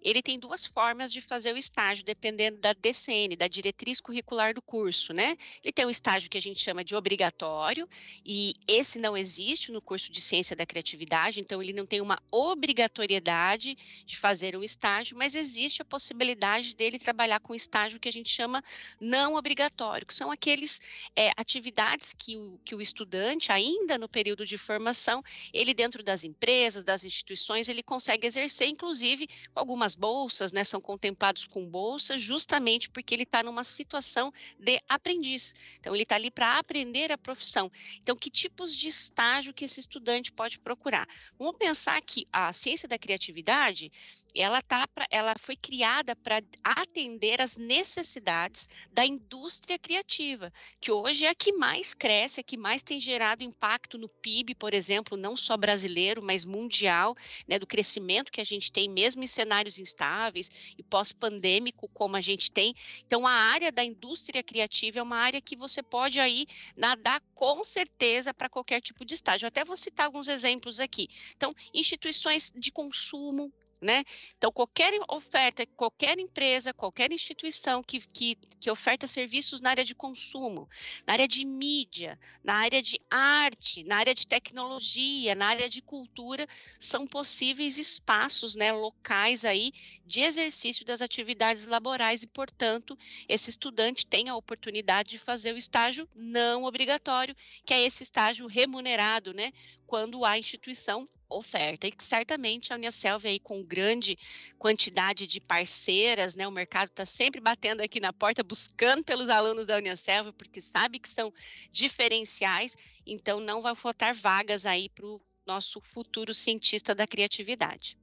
Ele 0.04 0.22
tem 0.22 0.38
duas 0.38 0.66
formas 0.66 1.12
de 1.12 1.22
fazer 1.22 1.54
o 1.54 1.58
estágio, 1.58 2.04
dependendo 2.04 2.58
da 2.58 2.74
DCN, 2.74 3.36
da 3.36 3.48
diretriz 3.48 4.02
curricular 4.02 4.54
do 4.54 4.62
curso, 4.62 5.14
né? 5.14 5.38
Ele 5.64 5.72
tem 5.72 5.86
um 5.86 5.90
estágio 5.90 6.30
que 6.30 6.38
a 6.38 6.42
gente 6.42 6.62
chama 6.62 6.84
de 6.84 6.96
obrigatório, 6.96 7.88
e 8.26 8.54
esse 8.68 9.00
não 9.00 9.16
existe 9.16 9.72
no 9.72 9.82
curso 9.82 10.12
de 10.12 10.20
Ciência 10.20 10.56
da 10.56 10.66
Criatividade, 10.66 11.40
então 11.40 11.62
ele 11.62 11.74
não 11.74 11.86
tem 11.86 12.02
uma 12.02 12.22
obrigatoriedade 12.32 13.78
de 14.06 14.18
fazer 14.18 14.56
o 14.56 14.64
estágio, 14.64 15.18
mas 15.18 15.36
existe 15.36 15.82
a 15.82 15.86
possibilidade 15.86 16.76
dele 16.76 17.00
trabalhar 17.00 17.40
com 17.40 17.56
estágio 17.56 18.00
que 18.00 18.10
a 18.10 18.14
gente 18.14 18.30
chama 18.30 18.64
não 19.00 19.36
obrigatório, 19.36 20.06
que 20.06 20.14
são 20.14 20.32
aqueles 20.32 20.82
é, 21.16 21.32
atividades 21.38 22.14
que 22.14 22.36
o, 22.38 22.60
que 22.66 22.76
o 22.76 22.82
estudante, 22.82 23.52
ainda 23.52 23.98
no 23.98 24.10
período 24.10 24.46
de 24.46 24.58
formação, 24.58 25.24
ele 25.54 25.74
dentro 25.74 26.04
das 26.04 26.24
empresas, 26.24 26.84
das 26.84 27.06
instituições, 27.06 27.70
ele 27.70 27.84
consegue 27.84 28.28
exercer, 28.28 28.68
inclusive, 28.68 29.28
algumas 29.56 29.93
bolsas, 29.96 30.52
né, 30.52 30.64
são 30.64 30.80
contemplados 30.80 31.46
com 31.46 31.66
bolsas, 31.66 32.22
justamente 32.22 32.90
porque 32.90 33.14
ele 33.14 33.24
está 33.24 33.44
numa 33.44 33.64
situação 33.64 34.32
de 34.60 34.80
aprendiz. 34.88 35.54
Então, 35.80 35.94
ele 35.94 36.04
está 36.04 36.16
ali 36.16 36.32
para 36.32 36.58
aprender 36.58 37.12
a 37.12 37.18
profissão. 37.18 37.72
Então, 38.02 38.16
que 38.16 38.30
tipos 38.30 38.76
de 38.76 38.88
estágio 38.88 39.54
que 39.54 39.66
esse 39.66 39.80
estudante 39.80 40.32
pode 40.32 40.60
procurar? 40.60 41.08
Vamos 41.38 41.58
pensar 41.58 42.02
que 42.02 42.28
a 42.32 42.52
ciência 42.54 42.88
da 42.88 42.98
criatividade, 42.98 43.92
ela 44.36 44.62
tá 44.62 44.88
pra, 44.88 45.06
ela 45.10 45.36
foi 45.38 45.56
criada 45.56 46.16
para 46.16 46.42
atender 46.64 47.42
as 47.42 47.56
necessidades 47.56 48.70
da 48.92 49.06
indústria 49.06 49.78
criativa, 49.78 50.52
que 50.80 50.92
hoje 50.92 51.26
é 51.26 51.30
a 51.30 51.36
que 51.36 51.54
mais 51.54 51.94
cresce, 51.94 52.40
a 52.40 52.44
que 52.44 52.58
mais 52.58 52.84
tem 52.84 53.00
gerado 53.00 53.44
impacto 53.44 53.98
no 53.98 54.10
PIB, 54.10 54.56
por 54.56 54.74
exemplo, 54.74 55.18
não 55.18 55.36
só 55.36 55.58
brasileiro, 55.58 56.22
mas 56.24 56.46
mundial, 56.46 57.16
né, 57.48 57.60
do 57.60 57.68
crescimento 57.68 58.32
que 58.32 58.42
a 58.42 58.46
gente 58.46 58.72
tem 58.72 58.90
mesmo 58.90 59.24
em 59.24 59.28
cenários 59.28 59.78
instáveis 59.84 60.50
e 60.78 60.82
pós-pandêmico 60.82 61.88
como 61.90 62.16
a 62.16 62.22
gente 62.22 62.52
tem. 62.52 62.74
Então 63.06 63.28
a 63.28 63.32
área 63.32 63.72
da 63.72 63.84
indústria 63.84 64.42
criativa 64.42 65.00
é 65.00 65.04
uma 65.04 65.18
área 65.18 65.42
que 65.42 65.56
você 65.56 65.84
pode 65.84 66.20
aí 66.20 66.48
nadar 66.76 67.22
com 67.36 67.64
certeza 67.64 68.34
para 68.34 68.50
qualquer 68.50 68.82
tipo 68.82 69.06
de 69.06 69.14
estágio. 69.14 69.48
Até 69.48 69.64
vou 69.64 69.78
citar 69.78 70.06
alguns 70.06 70.28
exemplos 70.28 70.80
aqui. 70.80 71.08
Então, 71.36 71.54
instituições 71.74 72.52
de 72.56 72.72
consumo, 72.72 73.54
né? 73.84 74.04
Então, 74.38 74.52
qualquer 74.52 74.94
oferta, 75.10 75.66
qualquer 75.76 76.18
empresa, 76.18 76.74
qualquer 76.74 77.12
instituição 77.12 77.84
que, 77.84 78.00
que, 78.08 78.36
que 78.60 78.72
oferta 78.72 79.06
serviços 79.06 79.60
na 79.62 79.70
área 79.70 79.86
de 79.86 79.94
consumo, 79.94 80.70
na 81.06 81.14
área 81.14 81.28
de 81.28 81.46
mídia, 81.46 82.20
na 82.44 82.56
área 82.56 82.82
de 82.82 83.00
arte, 83.10 83.84
na 83.84 83.98
área 83.98 84.16
de 84.16 84.26
tecnologia, 84.26 85.36
na 85.36 85.48
área 85.48 85.70
de 85.70 85.82
cultura, 85.82 86.48
são 86.80 87.06
possíveis 87.06 87.78
espaços, 87.78 88.56
né, 88.56 88.72
locais 88.72 89.46
aí 89.46 89.72
de 90.06 90.22
exercício 90.22 90.86
das 90.86 91.02
atividades 91.02 91.68
laborais 91.68 92.24
e, 92.24 92.28
portanto, 92.28 92.98
esse 93.28 93.50
estudante 93.50 94.06
tem 94.06 94.30
a 94.30 94.36
oportunidade 94.36 95.10
de 95.10 95.18
fazer 95.20 95.54
o 95.54 95.58
estágio 95.58 96.08
não 96.16 96.64
obrigatório, 96.64 97.36
que 97.66 97.74
é 97.74 97.82
esse 97.82 98.04
estágio 98.04 98.48
remunerado, 98.48 99.34
né, 99.34 99.52
quando 99.88 100.26
a 100.26 100.38
instituição 100.38 101.08
oferta. 101.30 101.88
E 101.88 101.92
que 101.92 102.04
certamente 102.04 102.72
a 102.72 102.76
Unicelv 102.76 103.26
aí 103.26 103.40
com 103.40 103.64
grande 103.64 104.18
quantidade 104.58 105.28
de 105.28 105.42
parceiras, 105.42 106.36
né? 106.36 106.48
O 106.48 106.52
mercado 106.52 106.90
está 106.90 107.06
sempre 107.06 107.42
batendo 107.42 107.82
aqui 107.82 108.00
na 108.00 108.14
porta, 108.14 108.44
buscando 108.44 109.04
pelos 109.04 109.30
alunos 109.30 109.66
da 109.66 109.78
Unicelv, 109.78 110.32
porque 110.34 110.62
sabe 110.62 111.00
que 111.00 111.10
são 111.10 111.34
diferenciais, 111.72 112.78
então 113.06 113.40
não 113.40 113.62
vai 113.62 113.76
faltar 113.76 114.14
vagas 114.14 114.66
aí 114.66 114.90
para 114.90 115.06
o 115.06 115.22
nosso 115.46 115.82
futuro 115.82 116.34
cientista 116.34 116.96
da 116.96 117.06
criatividade. 117.06 117.98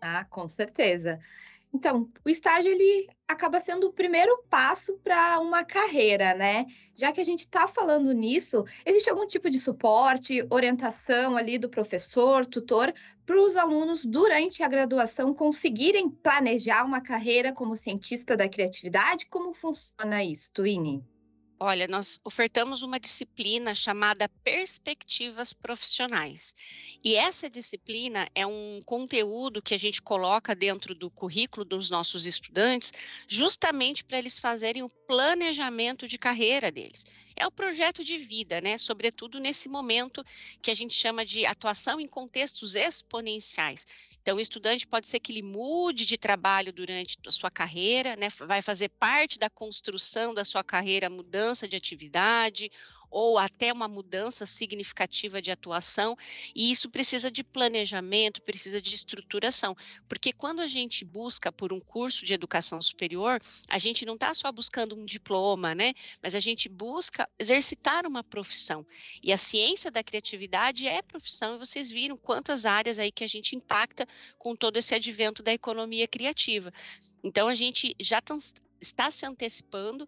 Ah, 0.00 0.24
com 0.24 0.48
certeza. 0.48 1.18
Então, 1.74 2.08
o 2.24 2.30
estágio 2.30 2.70
ele 2.70 3.08
acaba 3.26 3.58
sendo 3.58 3.88
o 3.88 3.92
primeiro 3.92 4.44
passo 4.48 4.96
para 5.02 5.40
uma 5.40 5.64
carreira, 5.64 6.32
né? 6.32 6.66
Já 6.94 7.10
que 7.10 7.20
a 7.20 7.24
gente 7.24 7.40
está 7.40 7.66
falando 7.66 8.12
nisso, 8.12 8.64
existe 8.86 9.10
algum 9.10 9.26
tipo 9.26 9.50
de 9.50 9.58
suporte, 9.58 10.46
orientação 10.50 11.36
ali 11.36 11.58
do 11.58 11.68
professor, 11.68 12.46
tutor, 12.46 12.94
para 13.26 13.42
os 13.42 13.56
alunos 13.56 14.04
durante 14.04 14.62
a 14.62 14.68
graduação 14.68 15.34
conseguirem 15.34 16.08
planejar 16.08 16.84
uma 16.84 17.00
carreira 17.00 17.52
como 17.52 17.74
cientista 17.74 18.36
da 18.36 18.48
criatividade? 18.48 19.26
Como 19.26 19.52
funciona 19.52 20.22
isso, 20.22 20.52
Twine? 20.52 21.04
Olha, 21.58 21.86
nós 21.86 22.18
ofertamos 22.24 22.82
uma 22.82 22.98
disciplina 22.98 23.74
chamada 23.74 24.28
Perspectivas 24.42 25.52
Profissionais. 25.52 26.52
E 27.02 27.14
essa 27.14 27.48
disciplina 27.48 28.28
é 28.34 28.44
um 28.44 28.80
conteúdo 28.84 29.62
que 29.62 29.72
a 29.72 29.78
gente 29.78 30.02
coloca 30.02 30.54
dentro 30.54 30.94
do 30.94 31.08
currículo 31.08 31.64
dos 31.64 31.90
nossos 31.90 32.26
estudantes, 32.26 32.92
justamente 33.28 34.02
para 34.02 34.18
eles 34.18 34.38
fazerem 34.38 34.82
o 34.82 34.90
planejamento 35.06 36.08
de 36.08 36.18
carreira 36.18 36.72
deles. 36.72 37.06
É 37.36 37.46
o 37.46 37.52
projeto 37.52 38.02
de 38.02 38.18
vida, 38.18 38.60
né? 38.60 38.76
Sobretudo 38.76 39.38
nesse 39.38 39.68
momento 39.68 40.24
que 40.60 40.70
a 40.70 40.74
gente 40.74 40.94
chama 40.94 41.24
de 41.24 41.46
atuação 41.46 42.00
em 42.00 42.08
contextos 42.08 42.74
exponenciais. 42.74 43.86
Então, 44.24 44.38
o 44.38 44.40
estudante 44.40 44.86
pode 44.86 45.06
ser 45.06 45.20
que 45.20 45.30
ele 45.30 45.42
mude 45.42 46.06
de 46.06 46.16
trabalho 46.16 46.72
durante 46.72 47.18
a 47.26 47.30
sua 47.30 47.50
carreira, 47.50 48.16
né? 48.16 48.28
vai 48.46 48.62
fazer 48.62 48.88
parte 48.88 49.38
da 49.38 49.50
construção 49.50 50.32
da 50.32 50.46
sua 50.46 50.64
carreira, 50.64 51.10
mudança 51.10 51.68
de 51.68 51.76
atividade, 51.76 52.70
ou 53.14 53.38
até 53.38 53.72
uma 53.72 53.86
mudança 53.86 54.44
significativa 54.44 55.40
de 55.40 55.52
atuação, 55.52 56.16
e 56.52 56.72
isso 56.72 56.90
precisa 56.90 57.30
de 57.30 57.44
planejamento, 57.44 58.42
precisa 58.42 58.82
de 58.82 58.92
estruturação, 58.92 59.76
porque 60.08 60.32
quando 60.32 60.60
a 60.60 60.66
gente 60.66 61.04
busca 61.04 61.52
por 61.52 61.72
um 61.72 61.78
curso 61.78 62.26
de 62.26 62.34
educação 62.34 62.82
superior, 62.82 63.40
a 63.68 63.78
gente 63.78 64.04
não 64.04 64.14
está 64.14 64.34
só 64.34 64.50
buscando 64.50 64.96
um 64.96 65.04
diploma, 65.04 65.76
né? 65.76 65.94
Mas 66.20 66.34
a 66.34 66.40
gente 66.40 66.68
busca 66.68 67.28
exercitar 67.38 68.04
uma 68.04 68.24
profissão. 68.24 68.84
E 69.22 69.32
a 69.32 69.38
ciência 69.38 69.92
da 69.92 70.02
criatividade 70.02 70.88
é 70.88 71.00
profissão, 71.00 71.54
e 71.54 71.58
vocês 71.58 71.92
viram 71.92 72.16
quantas 72.16 72.66
áreas 72.66 72.98
aí 72.98 73.12
que 73.12 73.22
a 73.22 73.28
gente 73.28 73.54
impacta 73.54 74.08
com 74.36 74.56
todo 74.56 74.76
esse 74.76 74.92
advento 74.92 75.40
da 75.40 75.52
economia 75.52 76.08
criativa. 76.08 76.72
Então 77.22 77.46
a 77.46 77.54
gente 77.54 77.94
já 78.00 78.20
está 78.80 79.10
se 79.10 79.24
antecipando 79.26 80.06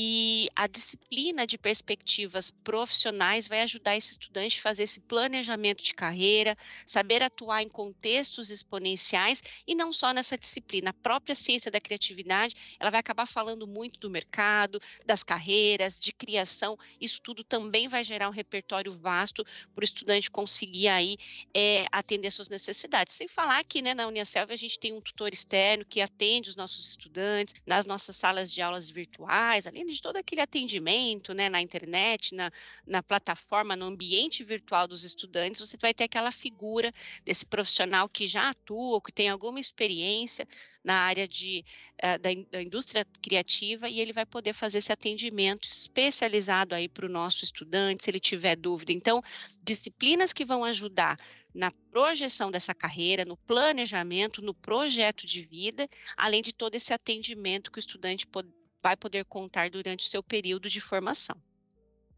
e 0.00 0.48
a 0.54 0.68
disciplina 0.68 1.44
de 1.44 1.58
perspectivas 1.58 2.52
profissionais 2.52 3.48
vai 3.48 3.62
ajudar 3.62 3.96
esse 3.96 4.12
estudante 4.12 4.58
a 4.58 4.62
fazer 4.62 4.84
esse 4.84 5.00
planejamento 5.00 5.82
de 5.82 5.92
carreira, 5.92 6.56
saber 6.86 7.20
atuar 7.20 7.62
em 7.62 7.68
contextos 7.68 8.50
exponenciais 8.50 9.42
e 9.66 9.74
não 9.74 9.92
só 9.92 10.12
nessa 10.12 10.38
disciplina. 10.38 10.90
A 10.90 10.92
própria 10.92 11.34
ciência 11.34 11.68
da 11.68 11.80
criatividade, 11.80 12.54
ela 12.78 12.90
vai 12.90 13.00
acabar 13.00 13.26
falando 13.26 13.66
muito 13.66 13.98
do 13.98 14.08
mercado, 14.08 14.80
das 15.04 15.24
carreiras, 15.24 15.98
de 15.98 16.12
criação. 16.12 16.78
Isso 17.00 17.20
tudo 17.20 17.42
também 17.42 17.88
vai 17.88 18.04
gerar 18.04 18.28
um 18.28 18.32
repertório 18.32 18.92
vasto 18.92 19.44
para 19.74 19.82
o 19.82 19.84
estudante 19.84 20.30
conseguir 20.30 20.86
aí 20.86 21.16
é, 21.52 21.86
atender 21.90 22.30
suas 22.30 22.48
necessidades. 22.48 23.16
Sem 23.16 23.26
falar 23.26 23.64
que 23.64 23.82
né, 23.82 23.94
na 23.94 24.06
Unicelv 24.06 24.52
a 24.52 24.56
gente 24.56 24.78
tem 24.78 24.92
um 24.92 25.00
tutor 25.00 25.32
externo 25.32 25.84
que 25.84 26.00
atende 26.00 26.50
os 26.50 26.54
nossos 26.54 26.88
estudantes 26.88 27.54
nas 27.66 27.84
nossas 27.84 28.14
salas 28.18 28.52
de 28.52 28.60
aulas 28.60 28.90
virtuais, 28.90 29.66
além 29.66 29.86
de 29.86 30.02
todo 30.02 30.16
aquele 30.16 30.40
atendimento 30.40 31.32
né, 31.32 31.48
na 31.48 31.60
internet, 31.60 32.34
na, 32.34 32.50
na 32.86 33.02
plataforma, 33.02 33.76
no 33.76 33.86
ambiente 33.86 34.44
virtual 34.44 34.86
dos 34.86 35.04
estudantes, 35.04 35.60
você 35.60 35.76
vai 35.76 35.94
ter 35.94 36.04
aquela 36.04 36.30
figura 36.30 36.92
desse 37.24 37.46
profissional 37.46 38.08
que 38.08 38.26
já 38.26 38.50
atua, 38.50 39.00
que 39.00 39.12
tem 39.12 39.28
alguma 39.28 39.60
experiência 39.60 40.46
na 40.82 40.94
área 40.94 41.26
de, 41.26 41.64
uh, 42.02 42.18
da, 42.18 42.30
da, 42.50 42.62
indústria 42.62 43.04
criativa 43.22 43.88
e 43.88 44.00
ele 44.00 44.12
vai 44.12 44.24
poder 44.24 44.52
fazer 44.52 44.78
esse 44.78 44.92
atendimento 44.92 45.64
especializado 45.64 46.74
aí 46.74 46.88
para 46.88 47.06
o 47.06 47.08
nosso 47.08 47.44
estudante, 47.44 48.04
se 48.04 48.10
ele 48.10 48.20
tiver 48.20 48.56
dúvida. 48.56 48.92
Então, 48.92 49.22
disciplinas 49.62 50.32
que 50.32 50.44
vão 50.44 50.64
ajudar 50.64 51.16
na 51.54 51.70
projeção 51.90 52.50
dessa 52.50 52.74
carreira, 52.74 53.24
no 53.24 53.36
planejamento, 53.36 54.42
no 54.42 54.54
projeto 54.54 55.26
de 55.26 55.42
vida, 55.42 55.88
além 56.16 56.42
de 56.42 56.52
todo 56.52 56.74
esse 56.74 56.92
atendimento 56.92 57.70
que 57.70 57.78
o 57.78 57.80
estudante 57.80 58.26
pode, 58.26 58.48
vai 58.82 58.96
poder 58.96 59.24
contar 59.24 59.70
durante 59.70 60.06
o 60.06 60.08
seu 60.08 60.22
período 60.22 60.70
de 60.70 60.80
formação. 60.80 61.36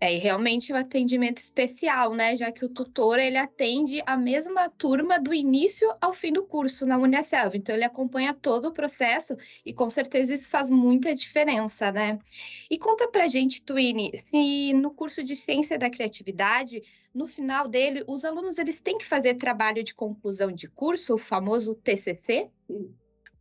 É, 0.03 0.15
e 0.15 0.17
realmente 0.17 0.73
é 0.73 0.75
um 0.75 0.79
atendimento 0.79 1.37
especial, 1.37 2.15
né? 2.15 2.35
Já 2.35 2.51
que 2.51 2.65
o 2.65 2.71
tutor 2.71 3.19
ele 3.19 3.37
atende 3.37 4.03
a 4.07 4.17
mesma 4.17 4.71
turma 4.71 5.21
do 5.21 5.35
início 5.35 5.95
ao 6.01 6.15
fim 6.15 6.33
do 6.33 6.43
curso 6.43 6.87
na 6.87 6.97
Unicelv. 6.97 7.55
Então 7.55 7.75
ele 7.75 7.85
acompanha 7.85 8.33
todo 8.33 8.69
o 8.69 8.73
processo 8.73 9.37
e 9.65 9.75
com 9.75 9.91
certeza 9.91 10.33
isso 10.33 10.51
faz 10.51 10.71
muita 10.71 11.15
diferença, 11.15 11.93
né? 11.93 12.19
E 12.71 12.79
conta 12.79 13.09
pra 13.09 13.29
gente, 13.29 13.61
Twine, 13.61 14.11
se 14.31 14.73
no 14.73 14.91
curso 14.91 15.23
de 15.23 15.37
Ciência 15.37 15.79
da 15.79 15.91
Criatividade, 15.91 16.83
no 17.15 17.27
final 17.27 17.69
dele, 17.69 18.03
os 18.07 18.25
alunos 18.25 18.57
eles 18.57 18.81
têm 18.81 18.97
que 18.97 19.05
fazer 19.05 19.35
trabalho 19.35 19.85
de 19.85 19.95
conclusão 19.95 20.51
de 20.51 20.67
curso, 20.67 21.15
o 21.15 21.19
famoso 21.19 21.75
TCC? 21.75 22.49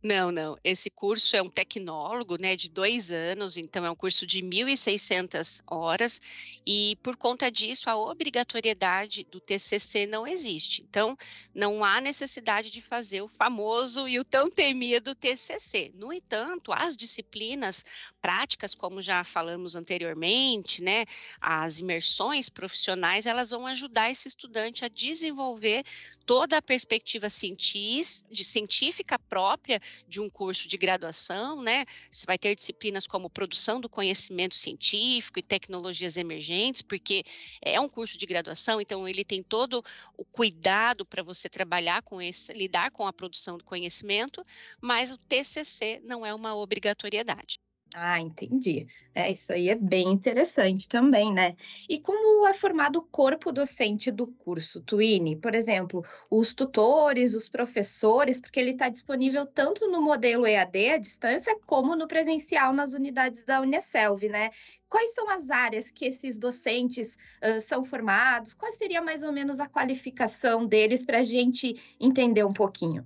Não, 0.02 0.32
não. 0.32 0.56
Esse 0.64 0.88
curso 0.88 1.36
é 1.36 1.42
um 1.42 1.48
tecnólogo, 1.50 2.40
né, 2.40 2.56
de 2.56 2.70
dois 2.70 3.12
anos, 3.12 3.58
então 3.58 3.84
é 3.84 3.90
um 3.90 3.94
curso 3.94 4.26
de 4.26 4.40
1.600 4.40 5.62
horas, 5.66 6.20
e 6.66 6.96
por 7.02 7.18
conta 7.18 7.50
disso, 7.50 7.90
a 7.90 7.96
obrigatoriedade 7.96 9.24
do 9.24 9.38
TCC 9.38 10.06
não 10.06 10.26
existe. 10.26 10.80
Então, 10.88 11.18
não 11.54 11.84
há 11.84 12.00
necessidade 12.00 12.70
de 12.70 12.80
fazer 12.80 13.20
o 13.20 13.28
famoso 13.28 14.08
e 14.08 14.18
o 14.18 14.24
tão 14.24 14.50
temido 14.50 15.14
TCC. 15.14 15.92
No 15.94 16.14
entanto, 16.14 16.72
as 16.72 16.96
disciplinas 16.96 17.84
práticas, 18.22 18.74
como 18.74 19.02
já 19.02 19.22
falamos 19.22 19.76
anteriormente, 19.76 20.80
né, 20.80 21.04
as 21.38 21.78
imersões 21.78 22.48
profissionais, 22.48 23.26
elas 23.26 23.50
vão 23.50 23.66
ajudar 23.66 24.10
esse 24.10 24.28
estudante 24.28 24.82
a 24.82 24.88
desenvolver 24.88 25.84
toda 26.26 26.58
a 26.58 26.62
perspectiva 26.62 27.28
científica 27.28 29.18
própria 29.18 29.80
de 30.08 30.20
um 30.20 30.28
curso 30.28 30.68
de 30.68 30.76
graduação, 30.76 31.62
né? 31.62 31.84
Você 32.10 32.26
vai 32.26 32.38
ter 32.38 32.54
disciplinas 32.54 33.06
como 33.06 33.30
produção 33.30 33.80
do 33.80 33.88
conhecimento 33.88 34.54
científico 34.54 35.38
e 35.38 35.42
tecnologias 35.42 36.16
emergentes, 36.16 36.82
porque 36.82 37.24
é 37.62 37.80
um 37.80 37.88
curso 37.88 38.18
de 38.18 38.26
graduação, 38.26 38.80
então 38.80 39.08
ele 39.08 39.24
tem 39.24 39.42
todo 39.42 39.84
o 40.16 40.24
cuidado 40.24 41.04
para 41.04 41.22
você 41.22 41.48
trabalhar 41.48 42.02
com 42.02 42.20
esse, 42.20 42.52
lidar 42.52 42.90
com 42.90 43.06
a 43.06 43.12
produção 43.12 43.58
do 43.58 43.64
conhecimento, 43.64 44.44
mas 44.80 45.12
o 45.12 45.18
TCC 45.18 46.00
não 46.04 46.24
é 46.24 46.34
uma 46.34 46.54
obrigatoriedade. 46.54 47.58
Ah, 47.94 48.20
entendi. 48.20 48.86
É, 49.12 49.32
isso 49.32 49.52
aí 49.52 49.68
é 49.68 49.74
bem 49.74 50.12
interessante 50.12 50.88
também, 50.88 51.32
né? 51.34 51.56
E 51.88 51.98
como 52.00 52.46
é 52.46 52.54
formado 52.54 53.00
o 53.00 53.02
corpo 53.02 53.50
docente 53.50 54.12
do 54.12 54.28
curso, 54.28 54.80
Twine? 54.80 55.34
Por 55.36 55.56
exemplo, 55.56 56.04
os 56.30 56.54
tutores, 56.54 57.34
os 57.34 57.48
professores, 57.48 58.40
porque 58.40 58.60
ele 58.60 58.70
está 58.72 58.88
disponível 58.88 59.44
tanto 59.44 59.88
no 59.88 60.00
modelo 60.00 60.46
EAD 60.46 60.90
à 60.90 60.98
distância, 60.98 61.58
como 61.66 61.96
no 61.96 62.06
presencial 62.06 62.72
nas 62.72 62.94
unidades 62.94 63.42
da 63.44 63.60
Unicelv, 63.60 64.22
né? 64.28 64.50
Quais 64.88 65.12
são 65.12 65.28
as 65.28 65.50
áreas 65.50 65.90
que 65.90 66.04
esses 66.06 66.38
docentes 66.38 67.16
uh, 67.42 67.60
são 67.60 67.84
formados? 67.84 68.54
Qual 68.54 68.72
seria 68.72 69.02
mais 69.02 69.24
ou 69.24 69.32
menos 69.32 69.58
a 69.58 69.68
qualificação 69.68 70.64
deles 70.64 71.04
para 71.04 71.18
a 71.18 71.22
gente 71.24 71.74
entender 71.98 72.44
um 72.44 72.52
pouquinho? 72.52 73.04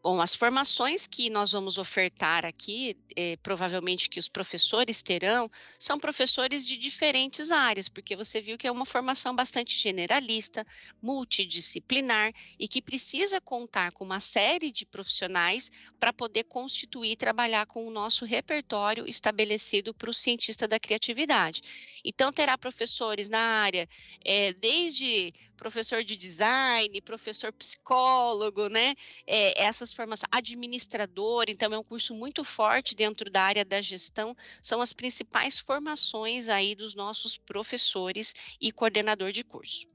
Bom, 0.00 0.20
as 0.20 0.32
formações 0.32 1.08
que 1.08 1.28
nós 1.28 1.50
vamos 1.50 1.76
ofertar 1.76 2.46
aqui, 2.46 2.96
eh, 3.16 3.36
provavelmente 3.42 4.08
que 4.08 4.20
os 4.20 4.28
professores 4.28 5.02
terão, 5.02 5.50
são 5.76 5.98
professores 5.98 6.64
de 6.64 6.76
diferentes 6.76 7.50
áreas, 7.50 7.88
porque 7.88 8.14
você 8.14 8.40
viu 8.40 8.56
que 8.56 8.68
é 8.68 8.70
uma 8.70 8.86
formação 8.86 9.34
bastante 9.34 9.76
generalista, 9.76 10.64
multidisciplinar 11.02 12.32
e 12.60 12.68
que 12.68 12.80
precisa 12.80 13.40
contar 13.40 13.92
com 13.92 14.04
uma 14.04 14.20
série 14.20 14.70
de 14.70 14.86
profissionais 14.86 15.68
para 15.98 16.12
poder 16.12 16.44
constituir 16.44 17.10
e 17.12 17.16
trabalhar 17.16 17.66
com 17.66 17.84
o 17.84 17.90
nosso 17.90 18.24
repertório 18.24 19.04
estabelecido 19.04 19.92
para 19.92 20.10
o 20.10 20.14
cientista 20.14 20.68
da 20.68 20.78
criatividade. 20.78 21.60
Então, 22.04 22.32
terá 22.32 22.56
professores 22.56 23.28
na 23.28 23.40
área, 23.40 23.88
é, 24.24 24.52
desde 24.52 25.34
professor 25.58 26.02
de 26.02 26.16
design, 26.16 27.00
professor 27.02 27.52
psicólogo, 27.52 28.68
né? 28.68 28.94
É, 29.26 29.62
essas 29.62 29.92
formações, 29.92 30.28
administrador, 30.30 31.46
então 31.48 31.74
é 31.74 31.78
um 31.78 31.84
curso 31.84 32.14
muito 32.14 32.42
forte 32.44 32.94
dentro 32.94 33.30
da 33.30 33.42
área 33.42 33.64
da 33.64 33.82
gestão, 33.82 34.34
são 34.62 34.80
as 34.80 34.94
principais 34.94 35.58
formações 35.58 36.48
aí 36.48 36.74
dos 36.74 36.94
nossos 36.94 37.36
professores 37.36 38.34
e 38.58 38.72
coordenador 38.72 39.32
de 39.32 39.44
curso. 39.44 39.86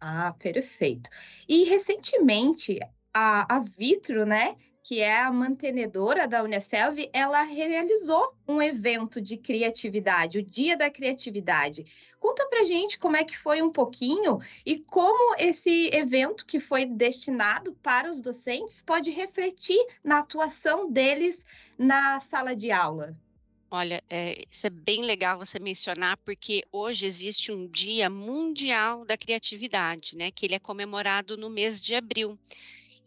Ah, 0.00 0.32
perfeito. 0.38 1.10
E 1.48 1.64
recentemente 1.64 2.78
a, 3.12 3.56
a 3.56 3.60
Vitro, 3.60 4.24
né, 4.24 4.54
que 4.88 5.00
é 5.00 5.20
a 5.20 5.30
mantenedora 5.30 6.26
da 6.26 6.42
Unicelv, 6.42 7.10
ela 7.12 7.42
realizou 7.42 8.32
um 8.48 8.62
evento 8.62 9.20
de 9.20 9.36
criatividade, 9.36 10.38
o 10.38 10.42
Dia 10.42 10.78
da 10.78 10.88
Criatividade. 10.88 11.84
Conta 12.18 12.46
pra 12.46 12.64
gente 12.64 12.98
como 12.98 13.14
é 13.14 13.22
que 13.22 13.36
foi 13.36 13.60
um 13.60 13.70
pouquinho 13.70 14.38
e 14.64 14.78
como 14.78 15.36
esse 15.38 15.90
evento 15.92 16.46
que 16.46 16.58
foi 16.58 16.86
destinado 16.86 17.74
para 17.82 18.08
os 18.08 18.18
docentes 18.22 18.80
pode 18.80 19.10
refletir 19.10 19.78
na 20.02 20.20
atuação 20.20 20.90
deles 20.90 21.44
na 21.76 22.18
sala 22.22 22.56
de 22.56 22.70
aula. 22.70 23.14
Olha, 23.70 24.02
é, 24.08 24.42
isso 24.50 24.66
é 24.66 24.70
bem 24.70 25.02
legal 25.02 25.36
você 25.36 25.58
mencionar, 25.58 26.16
porque 26.24 26.64
hoje 26.72 27.04
existe 27.04 27.52
um 27.52 27.66
Dia 27.66 28.08
Mundial 28.08 29.04
da 29.04 29.18
Criatividade, 29.18 30.16
né? 30.16 30.30
Que 30.30 30.46
ele 30.46 30.54
é 30.54 30.58
comemorado 30.58 31.36
no 31.36 31.50
mês 31.50 31.78
de 31.78 31.94
abril. 31.94 32.38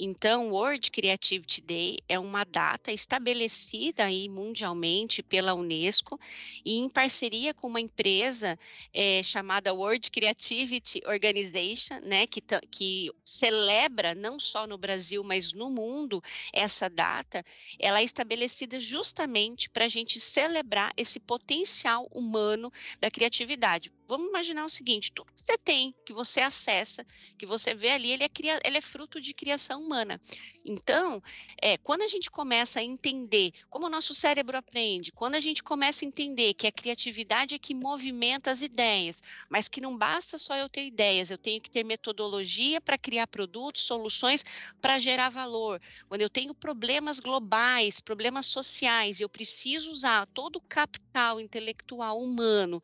Então, 0.03 0.49
World 0.49 0.89
Creativity 0.89 1.61
Day 1.61 1.99
é 2.09 2.17
uma 2.17 2.43
data 2.43 2.91
estabelecida 2.91 4.05
aí 4.05 4.27
mundialmente 4.27 5.21
pela 5.21 5.53
Unesco 5.53 6.19
e 6.65 6.79
em 6.79 6.89
parceria 6.89 7.53
com 7.53 7.67
uma 7.67 7.79
empresa 7.79 8.57
é, 8.91 9.21
chamada 9.21 9.71
World 9.75 10.09
Creativity 10.09 11.03
Organization, 11.05 11.99
né, 12.01 12.25
que, 12.25 12.41
que 12.71 13.11
celebra 13.23 14.15
não 14.15 14.39
só 14.39 14.65
no 14.65 14.75
Brasil, 14.75 15.23
mas 15.23 15.53
no 15.53 15.69
mundo 15.69 16.19
essa 16.51 16.89
data, 16.89 17.45
ela 17.77 17.99
é 17.99 18.03
estabelecida 18.03 18.79
justamente 18.79 19.69
para 19.69 19.85
a 19.85 19.87
gente 19.87 20.19
celebrar 20.19 20.91
esse 20.97 21.19
potencial 21.19 22.07
humano 22.11 22.73
da 22.99 23.11
criatividade 23.11 23.91
Vamos 24.11 24.27
imaginar 24.27 24.65
o 24.65 24.69
seguinte: 24.69 25.09
tudo 25.09 25.31
que 25.31 25.41
você 25.41 25.57
tem, 25.57 25.95
que 26.05 26.11
você 26.11 26.41
acessa, 26.41 27.07
que 27.37 27.45
você 27.45 27.73
vê 27.73 27.91
ali, 27.91 28.11
ele 28.11 28.25
é, 28.25 28.27
cria, 28.27 28.59
ele 28.61 28.77
é 28.77 28.81
fruto 28.81 29.21
de 29.21 29.33
criação 29.33 29.81
humana. 29.81 30.19
Então, 30.65 31.23
é, 31.61 31.77
quando 31.77 32.01
a 32.01 32.09
gente 32.09 32.29
começa 32.29 32.81
a 32.81 32.83
entender 32.83 33.53
como 33.69 33.87
o 33.87 33.89
nosso 33.89 34.13
cérebro 34.13 34.57
aprende, 34.57 35.13
quando 35.13 35.35
a 35.35 35.39
gente 35.39 35.63
começa 35.63 36.03
a 36.03 36.07
entender 36.09 36.53
que 36.55 36.67
a 36.67 36.73
criatividade 36.73 37.55
é 37.55 37.57
que 37.57 37.73
movimenta 37.73 38.51
as 38.51 38.61
ideias, 38.61 39.23
mas 39.49 39.69
que 39.69 39.79
não 39.79 39.97
basta 39.97 40.37
só 40.37 40.57
eu 40.57 40.67
ter 40.67 40.85
ideias, 40.85 41.31
eu 41.31 41.37
tenho 41.37 41.61
que 41.61 41.71
ter 41.71 41.85
metodologia 41.85 42.81
para 42.81 42.97
criar 42.97 43.27
produtos, 43.27 43.83
soluções 43.83 44.43
para 44.81 44.99
gerar 44.99 45.29
valor. 45.29 45.81
Quando 46.09 46.21
eu 46.21 46.29
tenho 46.29 46.53
problemas 46.53 47.17
globais, 47.17 48.01
problemas 48.01 48.45
sociais, 48.45 49.21
eu 49.21 49.29
preciso 49.29 49.89
usar 49.89 50.25
todo 50.27 50.57
o 50.57 50.61
capital 50.67 51.39
intelectual 51.39 52.19
humano 52.19 52.83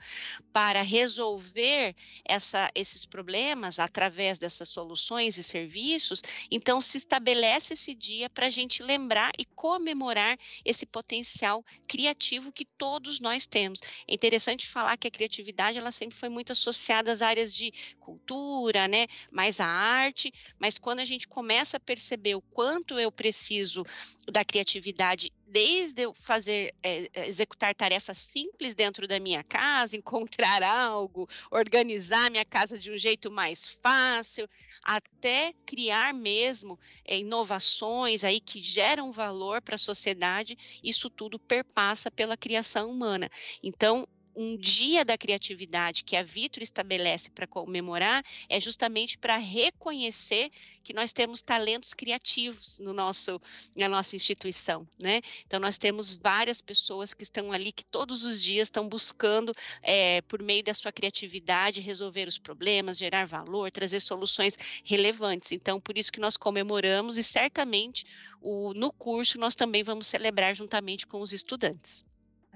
para 0.54 0.82
resolver 0.82 1.17
resolver 1.18 1.96
essa, 2.24 2.70
esses 2.76 3.06
problemas 3.06 3.80
através 3.80 4.38
dessas 4.38 4.70
soluções 4.70 5.38
e 5.38 5.44
serviços, 5.44 6.22
então 6.52 6.80
se 6.80 7.00
estabelece 7.00 7.74
esse 7.74 7.96
dia 7.96 8.30
para 8.30 8.46
a 8.46 8.50
gente 8.52 8.84
lembrar 8.84 9.32
e 9.38 9.44
comemorar 9.44 10.38
esse 10.64 10.86
potencial 10.86 11.66
criativo 11.88 12.52
que 12.52 12.66
todos 12.66 13.20
nós 13.20 13.48
temos. 13.48 13.80
É 14.08 14.14
interessante 14.14 14.68
falar 14.68 14.96
que 14.98 15.08
a 15.08 15.12
criatividade 15.12 15.80
ela 15.80 15.92
sempre 15.92 16.16
foi 16.16 16.30
muito 16.30 16.52
associada 16.52 17.12
às 17.12 17.24
áreas 17.24 17.54
de 17.54 17.74
cultura, 18.00 18.88
né, 18.88 19.08
mais 19.32 19.60
a 19.60 19.66
arte, 19.66 20.32
mas 20.60 20.78
quando 20.78 21.00
a 21.00 21.06
gente 21.06 21.28
começa 21.28 21.78
a 21.78 21.80
perceber 21.80 22.36
o 22.36 22.42
quanto 22.42 23.00
eu 23.00 23.12
preciso 23.12 23.84
da 24.32 24.46
criatividade 24.46 25.32
desde 25.48 26.04
eu 26.04 26.14
fazer, 26.14 26.76
é, 26.84 27.10
executar 27.28 27.74
tarefas 27.74 28.18
simples 28.18 28.76
dentro 28.76 29.08
da 29.08 29.20
minha 29.20 29.44
casa, 29.44 29.96
encontrar 29.98 30.62
algo, 30.62 31.28
organizar 31.50 32.30
minha 32.30 32.46
casa 32.46 32.78
de 32.78 32.92
um 32.92 32.98
jeito 32.98 33.32
mais 33.32 33.68
fácil, 33.82 34.48
até 34.84 35.54
criar 35.66 36.14
mesmo 36.14 36.80
é, 37.06 37.18
inovações 37.18 38.24
aí 38.24 38.40
que 38.40 38.60
geram 38.62 39.12
valor 39.12 39.62
para 39.62 39.76
a 39.76 39.80
sociedade, 39.80 40.58
isso 40.84 41.10
tudo 41.10 41.40
perpassa 41.40 42.12
pela 42.12 42.38
criação 42.38 42.92
humana. 42.92 43.30
Então, 43.64 44.08
um 44.38 44.56
dia 44.56 45.04
da 45.04 45.18
criatividade 45.18 46.04
que 46.04 46.16
a 46.16 46.22
Vitro 46.22 46.62
estabelece 46.62 47.32
para 47.32 47.48
comemorar 47.48 48.24
é 48.48 48.62
justamente 48.62 49.18
para 49.18 49.36
reconhecer 49.36 50.52
que 50.84 50.94
nós 50.94 51.12
temos 51.12 51.42
talentos 51.42 51.96
criativos 51.96 52.78
no 52.78 52.94
nosso, 52.94 53.42
na 53.76 53.90
nossa 53.90 54.16
instituição, 54.16 54.88
né? 55.00 55.22
Então 55.46 55.60
nós 55.60 55.80
temos 55.80 56.14
várias 56.14 56.62
pessoas 56.62 57.16
que 57.16 57.24
estão 57.24 57.52
ali 57.52 57.72
que 57.72 57.84
todos 57.84 58.24
os 58.26 58.44
dias 58.44 58.68
estão 58.68 58.88
buscando, 58.88 59.56
é, 59.82 60.22
por 60.22 60.44
meio 60.44 60.64
da 60.64 60.74
sua 60.76 60.92
criatividade, 60.92 61.82
resolver 61.82 62.28
os 62.28 62.38
problemas, 62.38 63.00
gerar 63.00 63.26
valor, 63.26 63.72
trazer 63.72 64.00
soluções 64.00 64.56
relevantes. 64.84 65.52
Então 65.52 65.82
por 65.82 65.98
isso 65.98 66.12
que 66.12 66.20
nós 66.20 66.38
comemoramos 66.38 67.18
e 67.18 67.24
certamente 67.24 68.06
o, 68.40 68.72
no 68.76 68.94
curso 68.94 69.40
nós 69.40 69.56
também 69.56 69.82
vamos 69.82 70.06
celebrar 70.06 70.56
juntamente 70.56 71.08
com 71.08 71.22
os 71.22 71.34
estudantes. 71.34 72.06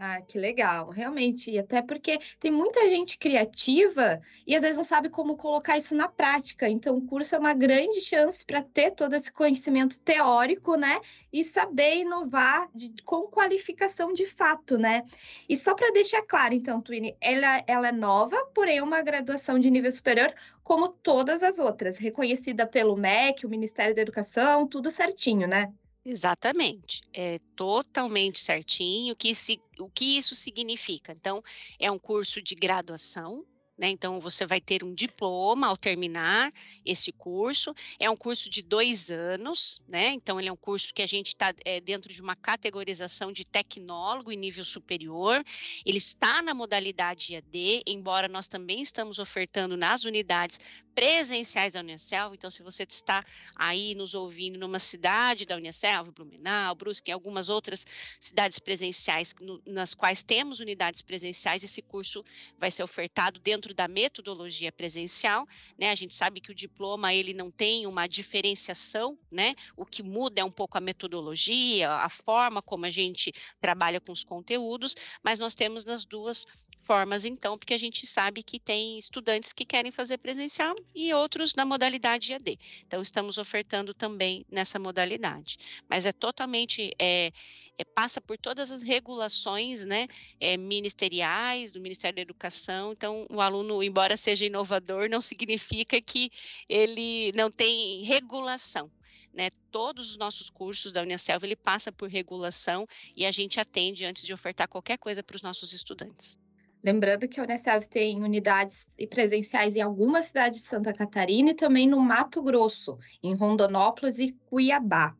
Ah, 0.04 0.20
que 0.20 0.40
legal, 0.40 0.90
realmente. 0.90 1.52
E 1.52 1.60
até 1.60 1.80
porque 1.80 2.18
tem 2.40 2.50
muita 2.50 2.90
gente 2.90 3.20
criativa 3.20 4.20
e 4.48 4.56
às 4.56 4.64
vezes 4.64 4.76
não 4.76 4.84
sabe 4.84 5.10
como 5.10 5.38
colocar 5.38 5.78
isso 5.78 5.94
na 5.94 6.10
prática. 6.10 6.68
Então, 6.68 6.98
o 6.98 7.06
curso 7.06 7.36
é 7.36 7.38
uma 7.38 7.54
grande 7.54 8.02
chance 8.02 8.44
para 8.44 8.64
ter 8.64 8.96
todo 8.96 9.14
esse 9.14 9.32
conhecimento 9.32 10.00
teórico, 10.00 10.76
né? 10.76 11.00
E 11.32 11.44
saber 11.44 11.98
inovar 11.98 12.68
de, 12.74 12.92
com 13.06 13.28
qualificação 13.28 14.12
de 14.12 14.26
fato, 14.26 14.76
né? 14.76 15.04
E 15.48 15.56
só 15.56 15.76
para 15.76 15.94
deixar 15.94 16.24
claro, 16.24 16.56
então, 16.56 16.82
Twine, 16.82 17.16
ela, 17.22 17.64
ela 17.68 17.90
é 17.90 17.92
nova, 17.92 18.44
porém 18.56 18.80
é 18.80 18.84
uma 18.84 19.04
graduação 19.04 19.60
de 19.60 19.70
nível 19.70 19.92
superior, 19.92 20.34
como 20.64 20.90
todas 20.90 21.44
as 21.44 21.60
outras, 21.60 22.00
reconhecida 22.00 22.66
pelo 22.66 22.98
MEC, 22.98 23.46
o 23.46 23.50
Ministério 23.50 23.94
da 23.94 24.02
Educação, 24.02 24.66
tudo 24.66 24.90
certinho, 24.90 25.48
né? 25.48 25.72
Exatamente, 26.06 27.02
é 27.14 27.38
totalmente 27.56 28.40
certinho, 28.40 29.16
que 29.16 29.36
se 29.36 29.62
o 29.80 29.88
que 29.90 30.18
isso 30.18 30.36
significa. 30.36 31.12
Então, 31.12 31.44
é 31.80 31.92
um 31.92 32.00
curso 32.00 32.42
de 32.42 32.56
graduação, 32.56 33.46
né, 33.78 33.90
então 33.90 34.20
você 34.20 34.46
vai 34.46 34.62
ter 34.62 34.84
um 34.84 34.94
diploma 34.94 35.68
ao 35.68 35.78
terminar 35.78 36.54
esse 36.86 37.12
curso. 37.12 37.74
É 38.00 38.10
um 38.10 38.18
curso 38.18 38.50
de 38.50 38.62
2 38.62 39.10
anos, 39.12 39.82
né, 39.88 40.08
então 40.08 40.40
ele 40.40 40.50
é 40.50 40.52
um 40.52 40.58
curso 40.58 40.94
que 40.94 41.02
a 41.02 41.08
gente 41.08 41.28
está 41.28 41.54
eh, 41.66 41.80
dentro 41.80 42.12
de 42.14 42.22
uma 42.22 42.36
categorização 42.36 43.32
de 43.32 43.46
tecnólogo 43.46 44.32
em 44.32 44.38
nível 44.38 44.66
superior. 44.66 45.44
Ele 45.86 45.98
está 45.98 46.42
na 46.42 46.54
modalidade 46.54 47.34
EAD, 47.34 47.84
embora 47.88 48.28
nós 48.28 48.48
também 48.48 48.82
estamos 48.82 49.20
ofertando 49.20 49.76
nas 49.78 50.04
unidades 50.04 50.60
presenciais 50.94 51.74
da 51.74 51.80
Unicel. 51.80 52.34
Então, 52.34 52.52
se 52.52 52.62
você 52.62 52.84
está 52.84 53.24
aí 53.56 53.96
nos 53.96 54.14
ouvindo 54.14 54.60
numa 54.60 54.80
cidade 54.80 55.46
da 55.46 55.56
Unicel, 55.56 56.12
Blumenau, 56.12 56.76
Brusque, 56.76 57.12
algumas 57.12 57.50
outras 57.50 57.86
cidades 58.20 58.60
presenciais 58.60 59.34
no, 59.40 59.62
nas 59.66 59.94
quais 59.94 60.24
temos 60.24 60.60
unidades 60.60 61.02
presenciais, 61.02 61.64
esse 61.64 61.82
curso 61.82 62.24
vai 62.58 62.70
ser 62.72 62.84
ofertado 62.84 63.40
dentro 63.40 63.61
da 63.70 63.88
metodologia 63.88 64.72
presencial, 64.72 65.48
né? 65.78 65.92
A 65.92 65.96
gente 65.96 66.16
sabe 66.16 66.42
que 66.42 66.52
o 66.52 66.56
diploma 66.56 67.14
ele 67.14 67.34
não 67.34 67.52
tem 67.52 67.86
uma 67.86 68.08
diferenciação, 68.08 69.18
né? 69.32 69.56
O 69.78 69.86
que 69.86 70.02
muda 70.02 70.42
é 70.42 70.44
um 70.44 70.52
pouco 70.52 70.78
a 70.78 70.82
metodologia, 70.82 71.92
a 71.92 72.10
forma 72.10 72.62
como 72.62 72.86
a 72.86 72.92
gente 72.92 73.32
trabalha 73.60 74.02
com 74.02 74.12
os 74.12 74.24
conteúdos, 74.24 74.96
mas 75.24 75.40
nós 75.40 75.54
temos 75.54 75.86
nas 75.86 76.04
duas 76.04 76.46
formas, 76.84 77.26
então, 77.26 77.58
porque 77.58 77.74
a 77.74 77.78
gente 77.78 78.06
sabe 78.06 78.44
que 78.44 78.60
tem 78.60 78.98
estudantes 78.98 79.54
que 79.54 79.66
querem 79.66 79.92
fazer 79.92 80.18
presencial 80.18 80.76
e 80.94 81.14
outros 81.14 81.54
na 81.56 81.66
modalidade 81.66 82.34
EAD. 82.34 82.58
Então, 82.86 83.02
estamos 83.02 83.38
ofertando 83.38 83.94
também 83.94 84.46
nessa 84.52 84.80
modalidade. 84.80 85.58
Mas 85.90 86.06
é 86.06 86.12
totalmente, 86.12 86.92
é, 87.00 87.32
é 87.78 87.84
passa 87.84 88.20
por 88.20 88.38
todas 88.38 88.72
as 88.72 88.82
regulações 88.82 89.86
né, 89.86 90.08
é, 90.40 90.58
ministeriais, 90.58 91.72
do 91.72 91.80
Ministério 91.80 92.16
da 92.16 92.22
Educação. 92.22 92.92
Então, 92.92 93.28
o 93.30 93.40
aluno, 93.40 93.51
embora 93.84 94.18
seja 94.18 94.46
inovador, 94.46 95.10
não 95.10 95.22
significa 95.22 96.02
que 96.02 96.30
ele 96.68 97.32
não 97.34 97.52
tem 97.52 98.04
regulação. 98.04 98.90
Né, 99.34 99.50
todos 99.72 100.12
os 100.12 100.18
nossos 100.18 100.50
cursos 100.50 100.92
da 100.92 101.02
Unicelv, 101.02 101.46
ele 101.46 101.56
passa 101.56 101.90
por 101.90 102.10
regulação 102.10 102.86
e 103.16 103.26
a 103.26 103.32
gente 103.32 103.62
atende 103.62 104.04
antes 104.04 104.24
de 104.24 104.34
ofertar 104.34 104.68
qualquer 104.68 104.98
coisa 104.98 105.24
para 105.24 105.38
os 105.38 105.42
nossos 105.42 105.72
estudantes. 105.72 106.38
Lembrando 106.84 107.28
que 107.28 107.40
a 107.40 107.44
Unicef 107.44 107.88
tem 107.88 108.24
unidades 108.24 108.90
presenciais 109.10 109.76
em 109.76 109.82
algumas 109.82 110.28
cidades 110.28 110.64
de 110.64 110.68
Santa 110.68 110.92
Catarina 110.92 111.52
e 111.52 111.56
também 111.56 111.88
no 111.88 112.00
Mato 112.00 112.42
Grosso, 112.42 112.98
em 113.22 113.36
Rondonópolis 113.36 114.18
e 114.18 114.32
Cuiabá. 114.48 115.16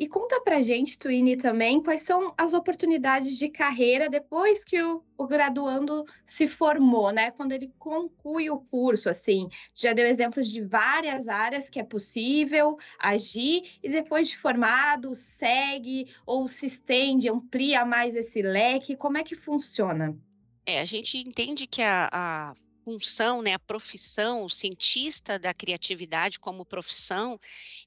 E 0.00 0.08
conta 0.08 0.40
pra 0.40 0.62
gente, 0.62 0.98
Twine, 0.98 1.36
também 1.36 1.82
quais 1.82 2.00
são 2.00 2.32
as 2.38 2.54
oportunidades 2.54 3.36
de 3.36 3.50
carreira 3.50 4.08
depois 4.08 4.64
que 4.64 4.82
o, 4.82 5.04
o, 5.18 5.26
graduando 5.26 6.06
se 6.24 6.46
formou, 6.46 7.12
né? 7.12 7.30
Quando 7.32 7.52
ele 7.52 7.70
conclui 7.78 8.48
o 8.48 8.60
curso, 8.60 9.10
assim. 9.10 9.46
Já 9.74 9.92
deu 9.92 10.06
exemplos 10.06 10.48
de 10.48 10.62
várias 10.62 11.28
áreas 11.28 11.68
que 11.68 11.78
é 11.78 11.84
possível 11.84 12.78
agir, 12.98 13.78
e 13.82 13.90
depois 13.90 14.28
de 14.28 14.38
formado, 14.38 15.14
segue 15.14 16.06
ou 16.24 16.48
se 16.48 16.64
estende, 16.64 17.28
amplia 17.28 17.84
mais 17.84 18.16
esse 18.16 18.40
leque. 18.40 18.96
Como 18.96 19.18
é 19.18 19.22
que 19.22 19.34
funciona? 19.34 20.16
É, 20.64 20.80
a 20.80 20.84
gente 20.86 21.18
entende 21.18 21.66
que 21.66 21.82
a, 21.82 22.08
a 22.10 22.54
função, 22.84 23.42
né, 23.42 23.54
a 23.54 23.58
profissão, 23.58 24.44
o 24.44 24.50
cientista 24.50 25.38
da 25.38 25.54
criatividade 25.54 26.38
como 26.38 26.64
profissão, 26.64 27.38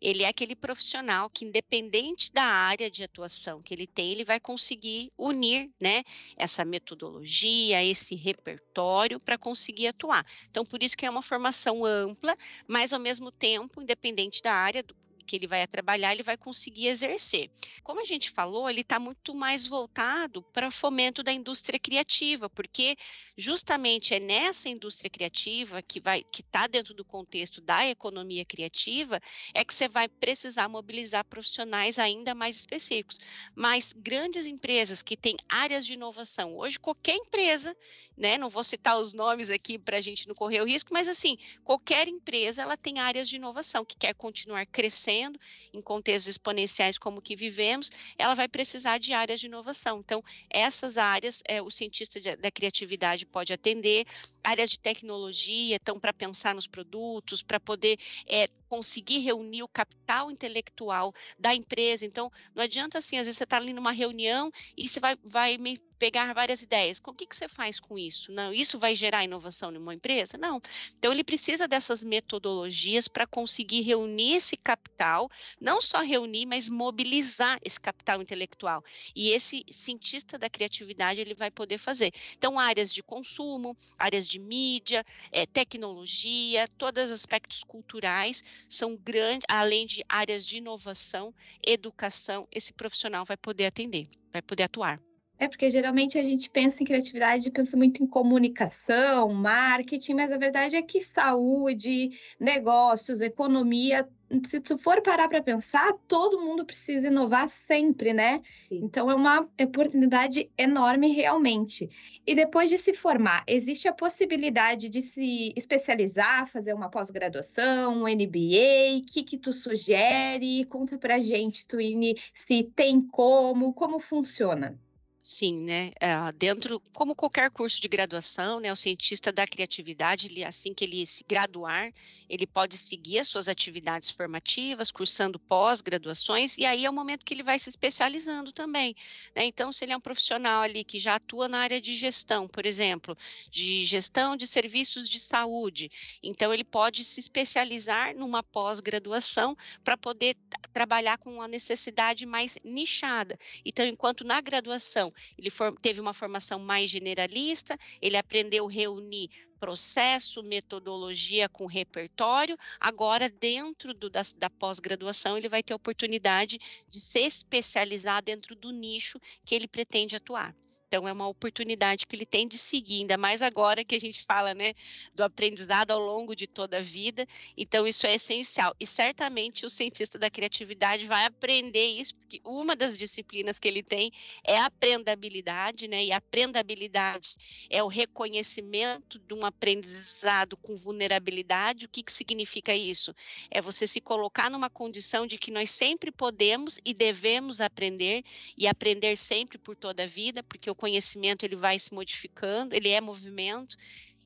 ele 0.01 0.23
é 0.23 0.27
aquele 0.27 0.55
profissional 0.55 1.29
que, 1.29 1.45
independente 1.45 2.31
da 2.31 2.43
área 2.43 2.89
de 2.89 3.03
atuação 3.03 3.61
que 3.61 3.73
ele 3.73 3.87
tem, 3.87 4.11
ele 4.11 4.25
vai 4.25 4.39
conseguir 4.39 5.11
unir, 5.17 5.69
né, 5.81 6.03
essa 6.35 6.63
metodologia, 6.65 7.83
esse 7.83 8.15
repertório 8.15 9.19
para 9.19 9.37
conseguir 9.37 9.87
atuar. 9.87 10.25
Então, 10.49 10.65
por 10.65 10.81
isso 10.81 10.97
que 10.97 11.05
é 11.05 11.09
uma 11.09 11.21
formação 11.21 11.85
ampla, 11.85 12.35
mas 12.67 12.93
ao 12.93 12.99
mesmo 12.99 13.31
tempo, 13.31 13.81
independente 13.81 14.41
da 14.41 14.53
área, 14.53 14.83
do 14.83 14.95
que 15.23 15.35
ele 15.35 15.47
vai 15.47 15.65
trabalhar, 15.65 16.13
ele 16.13 16.23
vai 16.23 16.37
conseguir 16.37 16.87
exercer. 16.87 17.49
Como 17.83 18.01
a 18.01 18.05
gente 18.05 18.29
falou, 18.29 18.69
ele 18.69 18.81
está 18.81 18.99
muito 18.99 19.33
mais 19.33 19.65
voltado 19.65 20.41
para 20.41 20.69
fomento 20.69 21.23
da 21.23 21.31
indústria 21.31 21.79
criativa, 21.79 22.49
porque 22.49 22.95
justamente 23.37 24.13
é 24.13 24.19
nessa 24.19 24.69
indústria 24.69 25.09
criativa 25.09 25.81
que 25.81 25.99
vai 25.99 26.23
que 26.23 26.41
está 26.41 26.67
dentro 26.67 26.93
do 26.93 27.05
contexto 27.05 27.61
da 27.61 27.87
economia 27.87 28.43
criativa 28.43 29.21
é 29.53 29.63
que 29.63 29.73
você 29.73 29.87
vai 29.87 30.07
precisar 30.07 30.67
mobilizar 30.67 31.23
profissionais 31.25 31.97
ainda 31.97 32.35
mais 32.35 32.57
específicos. 32.57 33.19
Mas 33.55 33.93
grandes 33.93 34.45
empresas 34.45 35.01
que 35.01 35.15
têm 35.15 35.37
áreas 35.47 35.85
de 35.85 35.93
inovação, 35.93 36.57
hoje 36.57 36.79
qualquer 36.79 37.15
empresa, 37.15 37.75
né, 38.17 38.37
não 38.37 38.49
vou 38.49 38.63
citar 38.63 38.99
os 38.99 39.13
nomes 39.13 39.49
aqui 39.49 39.77
para 39.77 39.97
a 39.97 40.01
gente 40.01 40.27
não 40.27 40.35
correr 40.35 40.61
o 40.61 40.65
risco, 40.65 40.93
mas 40.93 41.07
assim, 41.07 41.37
qualquer 41.63 42.07
empresa 42.07 42.61
ela 42.61 42.75
tem 42.75 42.99
áreas 42.99 43.29
de 43.29 43.35
inovação 43.35 43.85
que 43.85 43.95
quer 43.95 44.13
continuar 44.13 44.65
crescendo 44.65 45.12
crescendo 45.13 45.39
em 45.73 45.81
contextos 45.81 46.27
exponenciais 46.27 46.97
como 46.97 47.21
que 47.21 47.35
vivemos, 47.35 47.91
ela 48.17 48.33
vai 48.33 48.47
precisar 48.47 48.97
de 48.97 49.13
áreas 49.13 49.39
de 49.39 49.45
inovação. 49.45 49.99
Então, 49.99 50.23
essas 50.49 50.97
áreas 50.97 51.41
é, 51.47 51.61
o 51.61 51.69
cientista 51.69 52.19
de, 52.19 52.35
da 52.35 52.51
criatividade 52.51 53.25
pode 53.25 53.53
atender, 53.53 54.05
áreas 54.43 54.69
de 54.69 54.79
tecnologia, 54.79 55.75
então, 55.75 55.99
para 55.99 56.13
pensar 56.13 56.55
nos 56.55 56.67
produtos, 56.67 57.43
para 57.43 57.59
poder 57.59 57.97
é, 58.27 58.47
conseguir 58.67 59.19
reunir 59.19 59.63
o 59.63 59.67
capital 59.67 60.31
intelectual 60.31 61.13
da 61.37 61.53
empresa. 61.53 62.05
Então, 62.05 62.31
não 62.55 62.63
adianta 62.63 62.97
assim, 62.97 63.17
às 63.17 63.27
vezes 63.27 63.37
você 63.37 63.43
está 63.43 63.57
ali 63.57 63.73
numa 63.73 63.91
reunião 63.91 64.51
e 64.75 64.87
você 64.87 64.99
vai, 64.99 65.15
vai 65.23 65.57
pegar 65.97 66.33
várias 66.33 66.61
ideias. 66.61 67.01
O 67.05 67.13
que, 67.13 67.25
que 67.25 67.35
você 67.35 67.47
faz 67.47 67.79
com 67.79 67.97
isso? 67.97 68.31
Não, 68.31 68.53
isso 68.53 68.79
vai 68.79 68.95
gerar 68.95 69.23
inovação 69.23 69.71
numa 69.71 69.93
empresa? 69.93 70.37
Não. 70.37 70.59
Então, 70.97 71.11
ele 71.11 71.23
precisa 71.23 71.67
dessas 71.67 72.03
metodologias 72.03 73.07
para 73.07 73.25
conseguir 73.25 73.81
reunir 73.81 74.35
esse 74.35 74.57
capital, 74.57 75.29
não 75.59 75.81
só 75.81 76.01
reunir, 76.01 76.45
mas 76.45 76.69
mobilizar 76.69 77.59
esse 77.63 77.79
capital 77.79 78.21
intelectual. 78.21 78.83
E 79.15 79.29
esse 79.29 79.63
cientista 79.69 80.37
da 80.37 80.49
criatividade, 80.49 81.19
ele 81.19 81.33
vai 81.33 81.51
poder 81.51 81.77
fazer. 81.77 82.11
Então, 82.37 82.59
áreas 82.59 82.93
de 82.93 83.01
consumo, 83.01 83.75
áreas 83.97 84.27
de 84.27 84.39
mídia, 84.39 85.05
é, 85.31 85.45
tecnologia, 85.45 86.67
todos 86.77 87.05
os 87.05 87.11
aspectos 87.11 87.63
culturais 87.63 88.43
são 88.67 88.95
grandes, 88.95 89.45
além 89.49 89.85
de 89.85 90.03
áreas 90.07 90.45
de 90.45 90.57
inovação, 90.57 91.33
educação, 91.65 92.47
esse 92.51 92.73
profissional 92.73 93.25
vai 93.25 93.37
poder 93.37 93.65
atender, 93.65 94.07
vai 94.31 94.41
poder 94.41 94.63
atuar. 94.63 94.99
É 95.43 95.47
porque 95.49 95.69
geralmente 95.69 96.17
a 96.17 96.23
gente 96.23 96.49
pensa 96.49 96.81
em 96.81 96.85
criatividade, 96.85 97.51
pensa 97.51 97.75
muito 97.75 98.01
em 98.01 98.07
comunicação, 98.07 99.33
marketing, 99.33 100.13
mas 100.13 100.31
a 100.31 100.37
verdade 100.37 100.77
é 100.77 100.81
que 100.81 101.01
saúde, 101.01 102.11
negócios, 102.39 103.19
economia, 103.19 104.07
se 104.45 104.61
tu 104.61 104.77
for 104.77 105.01
parar 105.01 105.27
para 105.27 105.43
pensar, 105.43 105.93
todo 106.07 106.39
mundo 106.39 106.65
precisa 106.65 107.07
inovar 107.07 107.49
sempre, 107.49 108.13
né? 108.13 108.41
Sim. 108.67 108.79
Então 108.83 109.11
é 109.11 109.15
uma 109.15 109.47
oportunidade 109.61 110.49
enorme 110.57 111.11
realmente. 111.11 111.89
E 112.25 112.33
depois 112.33 112.69
de 112.69 112.77
se 112.77 112.93
formar, 112.93 113.43
existe 113.45 113.87
a 113.87 113.93
possibilidade 113.93 114.87
de 114.87 115.01
se 115.01 115.53
especializar, 115.57 116.47
fazer 116.47 116.73
uma 116.73 116.89
pós-graduação, 116.89 117.95
um 117.95 118.07
MBA? 118.07 118.97
O 118.97 119.05
que 119.05 119.23
que 119.23 119.37
tu 119.37 119.51
sugere? 119.51 120.63
Conta 120.65 120.97
pra 120.97 121.19
gente, 121.19 121.67
Twine, 121.67 122.15
se 122.33 122.63
tem 122.75 123.01
como, 123.01 123.73
como 123.73 123.99
funciona. 123.99 124.79
Sim, 125.25 125.61
né? 125.63 125.93
Uh, 126.01 126.37
dentro, 126.37 126.81
como 126.91 127.15
qualquer 127.15 127.49
curso 127.49 127.81
de 127.81 127.87
graduação, 127.87 128.59
né, 128.59 128.69
o 128.73 128.75
cientista 128.75 129.31
da 129.31 129.47
criatividade, 129.47 130.27
ele, 130.27 130.43
assim 130.43 130.73
que 130.73 130.83
ele 130.83 131.05
se 131.05 131.23
graduar, 131.25 131.93
ele 132.27 132.45
pode 132.45 132.75
seguir 132.75 133.19
as 133.19 133.29
suas 133.29 133.47
atividades 133.47 134.09
formativas, 134.09 134.91
cursando 134.91 135.39
pós-graduações, 135.39 136.57
e 136.57 136.65
aí 136.65 136.83
é 136.83 136.89
o 136.89 136.93
momento 136.93 137.23
que 137.23 137.33
ele 137.33 137.41
vai 137.41 137.57
se 137.57 137.69
especializando 137.69 138.51
também. 138.51 138.93
Né? 139.33 139.45
Então, 139.45 139.71
se 139.71 139.85
ele 139.85 139.93
é 139.93 139.97
um 139.97 140.01
profissional 140.01 140.61
ali 140.61 140.83
que 140.83 140.99
já 140.99 141.15
atua 141.15 141.47
na 141.47 141.59
área 141.59 141.79
de 141.79 141.95
gestão, 141.95 142.45
por 142.45 142.65
exemplo, 142.65 143.17
de 143.49 143.85
gestão 143.85 144.35
de 144.35 144.45
serviços 144.45 145.07
de 145.07 145.21
saúde, 145.21 145.89
então 146.21 146.53
ele 146.53 146.65
pode 146.65 147.05
se 147.05 147.21
especializar 147.21 148.13
numa 148.13 148.43
pós-graduação 148.43 149.55
para 149.85 149.95
poder 149.95 150.35
trabalhar 150.73 151.17
com 151.17 151.35
uma 151.35 151.47
necessidade 151.47 152.25
mais 152.25 152.57
nichada. 152.61 153.39
Então, 153.63 153.85
enquanto 153.85 154.25
na 154.25 154.41
graduação 154.41 155.12
ele 155.37 155.49
for, 155.49 155.77
teve 155.79 155.99
uma 155.99 156.13
formação 156.13 156.59
mais 156.59 156.89
generalista, 156.89 157.77
ele 158.01 158.17
aprendeu 158.17 158.67
a 158.67 158.71
reunir 158.71 159.29
processo, 159.59 160.43
metodologia 160.43 161.47
com 161.47 161.65
repertório. 161.65 162.57
Agora, 162.79 163.29
dentro 163.29 163.93
do, 163.93 164.09
da, 164.09 164.21
da 164.35 164.49
pós-graduação, 164.49 165.37
ele 165.37 165.47
vai 165.47 165.63
ter 165.63 165.71
a 165.71 165.77
oportunidade 165.77 166.59
de 166.89 166.99
se 166.99 167.19
especializar 167.19 168.21
dentro 168.21 168.55
do 168.55 168.71
nicho 168.71 169.19
que 169.45 169.55
ele 169.55 169.67
pretende 169.67 170.17
atuar. 170.17 170.53
Então, 170.93 171.07
é 171.07 171.11
uma 171.11 171.27
oportunidade 171.27 172.05
que 172.05 172.15
ele 172.15 172.23
tem 172.23 172.47
de 172.47 172.55
seguir, 172.55 172.99
ainda 172.99 173.17
mais 173.17 173.41
agora 173.41 173.83
que 173.83 173.95
a 173.95 173.99
gente 173.99 174.21
fala, 174.21 174.53
né, 174.53 174.75
do 175.15 175.23
aprendizado 175.23 175.89
ao 175.89 175.99
longo 175.99 176.35
de 176.35 176.45
toda 176.45 176.77
a 176.77 176.81
vida. 176.81 177.25
Então, 177.57 177.87
isso 177.87 178.05
é 178.05 178.13
essencial. 178.13 178.75
E 178.79 178.85
certamente 178.85 179.65
o 179.65 179.71
cientista 179.71 180.19
da 180.19 180.29
criatividade 180.29 181.07
vai 181.07 181.25
aprender 181.25 181.83
isso, 181.99 182.13
porque 182.13 182.39
uma 182.45 182.75
das 182.75 182.95
disciplinas 182.95 183.57
que 183.57 183.67
ele 183.67 183.81
tem 183.81 184.11
é 184.43 184.55
a 184.59 184.67
aprendabilidade, 184.67 185.87
né? 185.87 186.05
E 186.05 186.11
a 186.11 186.17
aprendabilidade 186.17 187.37
é 187.71 187.81
o 187.81 187.87
reconhecimento 187.87 189.17
de 189.17 189.33
um 189.33 189.43
aprendizado 189.43 190.55
com 190.55 190.75
vulnerabilidade. 190.75 191.87
O 191.87 191.89
que, 191.89 192.03
que 192.03 192.13
significa 192.13 192.75
isso? 192.75 193.15
É 193.49 193.59
você 193.59 193.87
se 193.87 193.99
colocar 193.99 194.47
numa 194.47 194.69
condição 194.69 195.25
de 195.25 195.39
que 195.39 195.49
nós 195.49 195.71
sempre 195.71 196.11
podemos 196.11 196.79
e 196.85 196.93
devemos 196.93 197.61
aprender 197.61 198.23
e 198.55 198.67
aprender 198.67 199.17
sempre 199.17 199.57
por 199.57 199.75
toda 199.75 200.03
a 200.03 200.05
vida, 200.05 200.43
porque 200.43 200.69
o 200.69 200.82
conhecimento 200.83 201.45
ele 201.45 201.55
vai 201.55 201.79
se 201.79 201.93
modificando, 201.93 202.75
ele 202.75 202.89
é 202.89 202.99
movimento. 202.99 203.77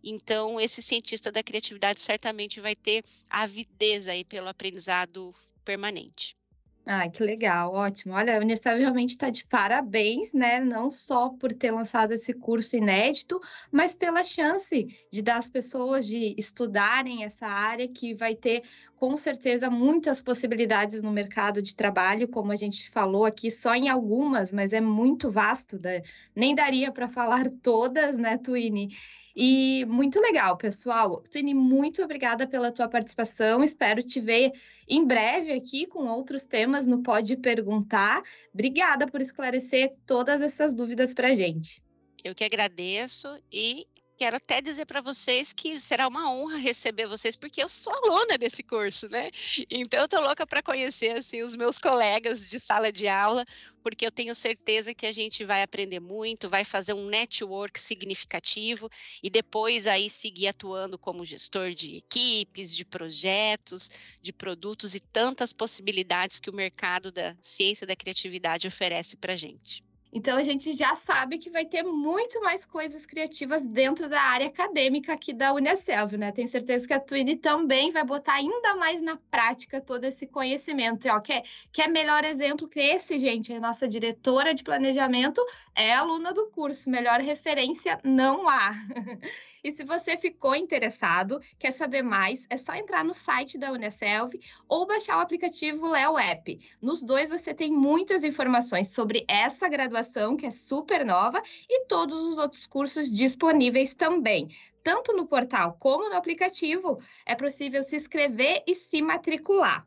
Então, 0.03 0.59
esse 0.59 0.81
cientista 0.81 1.31
da 1.31 1.43
criatividade 1.43 1.99
certamente 1.99 2.59
vai 2.59 2.75
ter 2.75 3.03
avidez 3.29 4.07
aí 4.07 4.23
pelo 4.25 4.47
aprendizado 4.47 5.35
permanente. 5.63 6.35
Ah, 6.83 7.07
que 7.09 7.21
legal, 7.21 7.73
ótimo. 7.73 8.15
Olha, 8.15 8.37
a 8.37 8.39
Unicef 8.39 8.79
realmente 8.79 9.09
está 9.09 9.29
de 9.29 9.45
parabéns, 9.45 10.33
né? 10.33 10.59
Não 10.59 10.89
só 10.89 11.29
por 11.29 11.53
ter 11.53 11.69
lançado 11.69 12.13
esse 12.13 12.33
curso 12.33 12.75
inédito, 12.75 13.39
mas 13.69 13.93
pela 13.93 14.23
chance 14.23 14.87
de 15.11 15.21
dar 15.21 15.37
às 15.37 15.49
pessoas 15.49 16.07
de 16.07 16.33
estudarem 16.37 17.23
essa 17.23 17.45
área 17.45 17.87
que 17.87 18.15
vai 18.15 18.33
ter 18.33 18.63
com 18.97 19.15
certeza 19.15 19.69
muitas 19.69 20.21
possibilidades 20.21 21.01
no 21.03 21.11
mercado 21.11 21.61
de 21.61 21.75
trabalho, 21.75 22.27
como 22.27 22.51
a 22.51 22.55
gente 22.55 22.89
falou 22.89 23.25
aqui, 23.25 23.51
só 23.51 23.75
em 23.75 23.89
algumas, 23.89 24.51
mas 24.51 24.73
é 24.73 24.81
muito 24.81 25.29
vasto, 25.29 25.79
né? 25.79 26.01
nem 26.35 26.55
daria 26.55 26.91
para 26.91 27.07
falar 27.07 27.49
todas, 27.61 28.17
né, 28.17 28.37
Twine? 28.37 28.89
E 29.35 29.85
muito 29.85 30.19
legal, 30.19 30.57
pessoal. 30.57 31.21
Twini, 31.21 31.53
muito 31.53 32.01
obrigada 32.01 32.47
pela 32.47 32.71
tua 32.71 32.89
participação. 32.89 33.63
Espero 33.63 34.01
te 34.01 34.19
ver 34.19 34.51
em 34.87 35.05
breve 35.05 35.53
aqui 35.53 35.85
com 35.85 36.07
outros 36.07 36.47
temas 36.47 36.87
no 36.87 37.03
Pode 37.03 37.37
Perguntar. 37.37 38.23
Obrigada 38.51 39.05
por 39.05 39.21
esclarecer 39.21 39.93
todas 40.07 40.41
essas 40.41 40.73
dúvidas 40.73 41.13
para 41.13 41.27
a 41.27 41.35
gente. 41.35 41.83
Eu 42.23 42.33
que 42.33 42.43
agradeço 42.43 43.27
e 43.51 43.85
quero 44.17 44.35
até 44.35 44.59
dizer 44.61 44.85
para 44.85 44.99
vocês 44.99 45.53
que 45.53 45.79
será 45.79 46.07
uma 46.07 46.31
honra 46.31 46.57
receber 46.57 47.05
vocês, 47.05 47.35
porque 47.35 47.61
eu 47.61 47.69
sou 47.69 47.93
aluna 47.93 48.37
desse 48.37 48.63
curso, 48.63 49.07
né? 49.09 49.29
Então, 49.69 49.99
eu 49.99 50.05
estou 50.05 50.21
louca 50.21 50.45
para 50.45 50.63
conhecer 50.63 51.15
assim, 51.15 51.43
os 51.43 51.55
meus 51.55 51.77
colegas 51.77 52.49
de 52.49 52.59
sala 52.59 52.91
de 52.91 53.07
aula, 53.07 53.45
porque 53.83 54.05
eu 54.05 54.11
tenho 54.11 54.33
certeza 54.33 54.93
que 54.93 55.05
a 55.05 55.13
gente 55.13 55.45
vai 55.45 55.61
aprender 55.61 55.99
muito, 55.99 56.49
vai 56.49 56.65
fazer 56.65 56.93
um 56.93 57.05
network 57.05 57.79
significativo 57.79 58.89
e 59.21 59.29
depois 59.29 59.85
aí 59.85 60.09
seguir 60.09 60.47
atuando 60.47 60.97
como 60.97 61.25
gestor 61.25 61.71
de 61.71 61.97
equipes, 61.97 62.75
de 62.75 62.83
projetos, 62.83 63.91
de 64.21 64.33
produtos 64.33 64.95
e 64.95 64.99
tantas 64.99 65.53
possibilidades 65.53 66.39
que 66.39 66.49
o 66.49 66.55
mercado 66.55 67.11
da 67.11 67.37
ciência 67.41 67.85
da 67.85 67.95
criatividade 67.95 68.67
oferece 68.67 69.15
para 69.15 69.33
a 69.33 69.37
gente. 69.37 69.86
Então 70.11 70.37
a 70.37 70.43
gente 70.43 70.71
já 70.73 70.95
sabe 70.95 71.37
que 71.37 71.49
vai 71.49 71.65
ter 71.65 71.83
muito 71.83 72.41
mais 72.41 72.65
coisas 72.65 73.05
criativas 73.05 73.61
dentro 73.61 74.07
da 74.07 74.21
área 74.21 74.47
acadêmica 74.47 75.13
aqui 75.13 75.33
da 75.33 75.53
Unicelv, 75.53 76.13
né? 76.17 76.31
Tenho 76.31 76.47
certeza 76.47 76.87
que 76.87 76.93
a 76.93 76.99
Twine 76.99 77.35
também 77.35 77.91
vai 77.91 78.03
botar 78.03 78.33
ainda 78.33 78.75
mais 78.75 79.01
na 79.01 79.17
prática 79.29 79.81
todo 79.81 80.05
esse 80.05 80.25
conhecimento. 80.25 81.07
E, 81.07 81.09
ó, 81.09 81.19
quer, 81.19 81.43
quer 81.71 81.89
melhor 81.89 82.23
exemplo 82.23 82.67
que 82.67 82.79
esse, 82.79 83.19
gente? 83.19 83.53
A 83.53 83.59
nossa 83.59 83.87
diretora 83.87 84.53
de 84.53 84.63
planejamento 84.63 85.43
é 85.75 85.93
aluna 85.93 86.33
do 86.33 86.47
curso. 86.47 86.89
Melhor 86.89 87.19
referência 87.19 87.99
não 88.03 88.47
há. 88.47 88.73
E 89.63 89.71
se 89.71 89.83
você 89.83 90.15
ficou 90.15 90.55
interessado, 90.55 91.39
quer 91.57 91.71
saber 91.71 92.01
mais, 92.01 92.45
é 92.49 92.57
só 92.57 92.73
entrar 92.73 93.03
no 93.03 93.13
site 93.13 93.57
da 93.57 93.71
Unicelv 93.71 94.33
ou 94.67 94.85
baixar 94.85 95.17
o 95.17 95.21
aplicativo 95.21 95.89
Leo 95.89 96.17
App. 96.17 96.59
Nos 96.81 97.01
dois 97.01 97.29
você 97.29 97.53
tem 97.53 97.71
muitas 97.71 98.23
informações 98.23 98.89
sobre 98.89 99.25
essa 99.27 99.67
graduação, 99.67 100.37
que 100.37 100.45
é 100.45 100.51
super 100.51 101.05
nova, 101.05 101.41
e 101.69 101.85
todos 101.85 102.17
os 102.17 102.37
outros 102.37 102.67
cursos 102.67 103.11
disponíveis 103.11 103.93
também. 103.93 104.47
Tanto 104.83 105.13
no 105.13 105.27
portal 105.27 105.77
como 105.79 106.09
no 106.09 106.15
aplicativo, 106.15 106.97
é 107.25 107.35
possível 107.35 107.83
se 107.83 107.95
inscrever 107.95 108.63
e 108.65 108.73
se 108.73 109.01
matricular. 109.01 109.85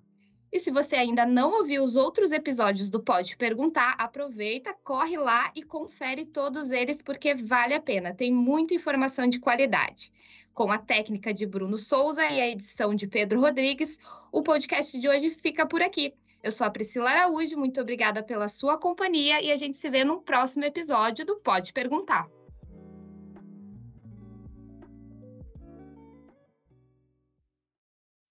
E 0.52 0.58
se 0.58 0.70
você 0.70 0.96
ainda 0.96 1.24
não 1.24 1.52
ouviu 1.52 1.82
os 1.82 1.94
outros 1.94 2.32
episódios 2.32 2.88
do 2.88 3.00
Pode 3.00 3.36
Perguntar, 3.36 3.94
aproveita, 3.96 4.74
corre 4.82 5.16
lá 5.16 5.52
e 5.54 5.62
confere 5.62 6.26
todos 6.26 6.72
eles, 6.72 7.00
porque 7.00 7.34
vale 7.34 7.72
a 7.72 7.80
pena. 7.80 8.12
Tem 8.12 8.32
muita 8.32 8.74
informação 8.74 9.28
de 9.28 9.38
qualidade. 9.38 10.12
Com 10.52 10.72
a 10.72 10.78
técnica 10.78 11.32
de 11.32 11.46
Bruno 11.46 11.78
Souza 11.78 12.24
e 12.24 12.40
a 12.40 12.48
edição 12.48 12.94
de 12.96 13.06
Pedro 13.06 13.40
Rodrigues, 13.40 13.96
o 14.32 14.42
podcast 14.42 14.98
de 14.98 15.08
hoje 15.08 15.30
fica 15.30 15.64
por 15.64 15.80
aqui. 15.82 16.12
Eu 16.42 16.50
sou 16.50 16.66
a 16.66 16.70
Priscila 16.70 17.10
Araújo, 17.10 17.56
muito 17.56 17.80
obrigada 17.80 18.20
pela 18.20 18.48
sua 18.48 18.76
companhia 18.76 19.40
e 19.40 19.52
a 19.52 19.56
gente 19.56 19.76
se 19.76 19.88
vê 19.88 20.02
no 20.02 20.20
próximo 20.20 20.64
episódio 20.64 21.24
do 21.24 21.36
Pode 21.36 21.72
Perguntar. 21.72 22.28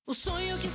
O 0.05 0.13
sonho 0.13 0.57
que 0.57 0.67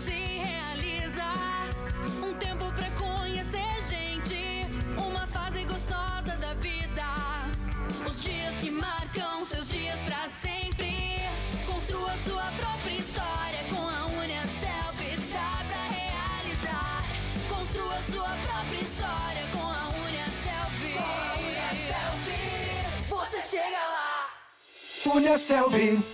Punha 25.14 25.38
Selvi. 25.38 26.13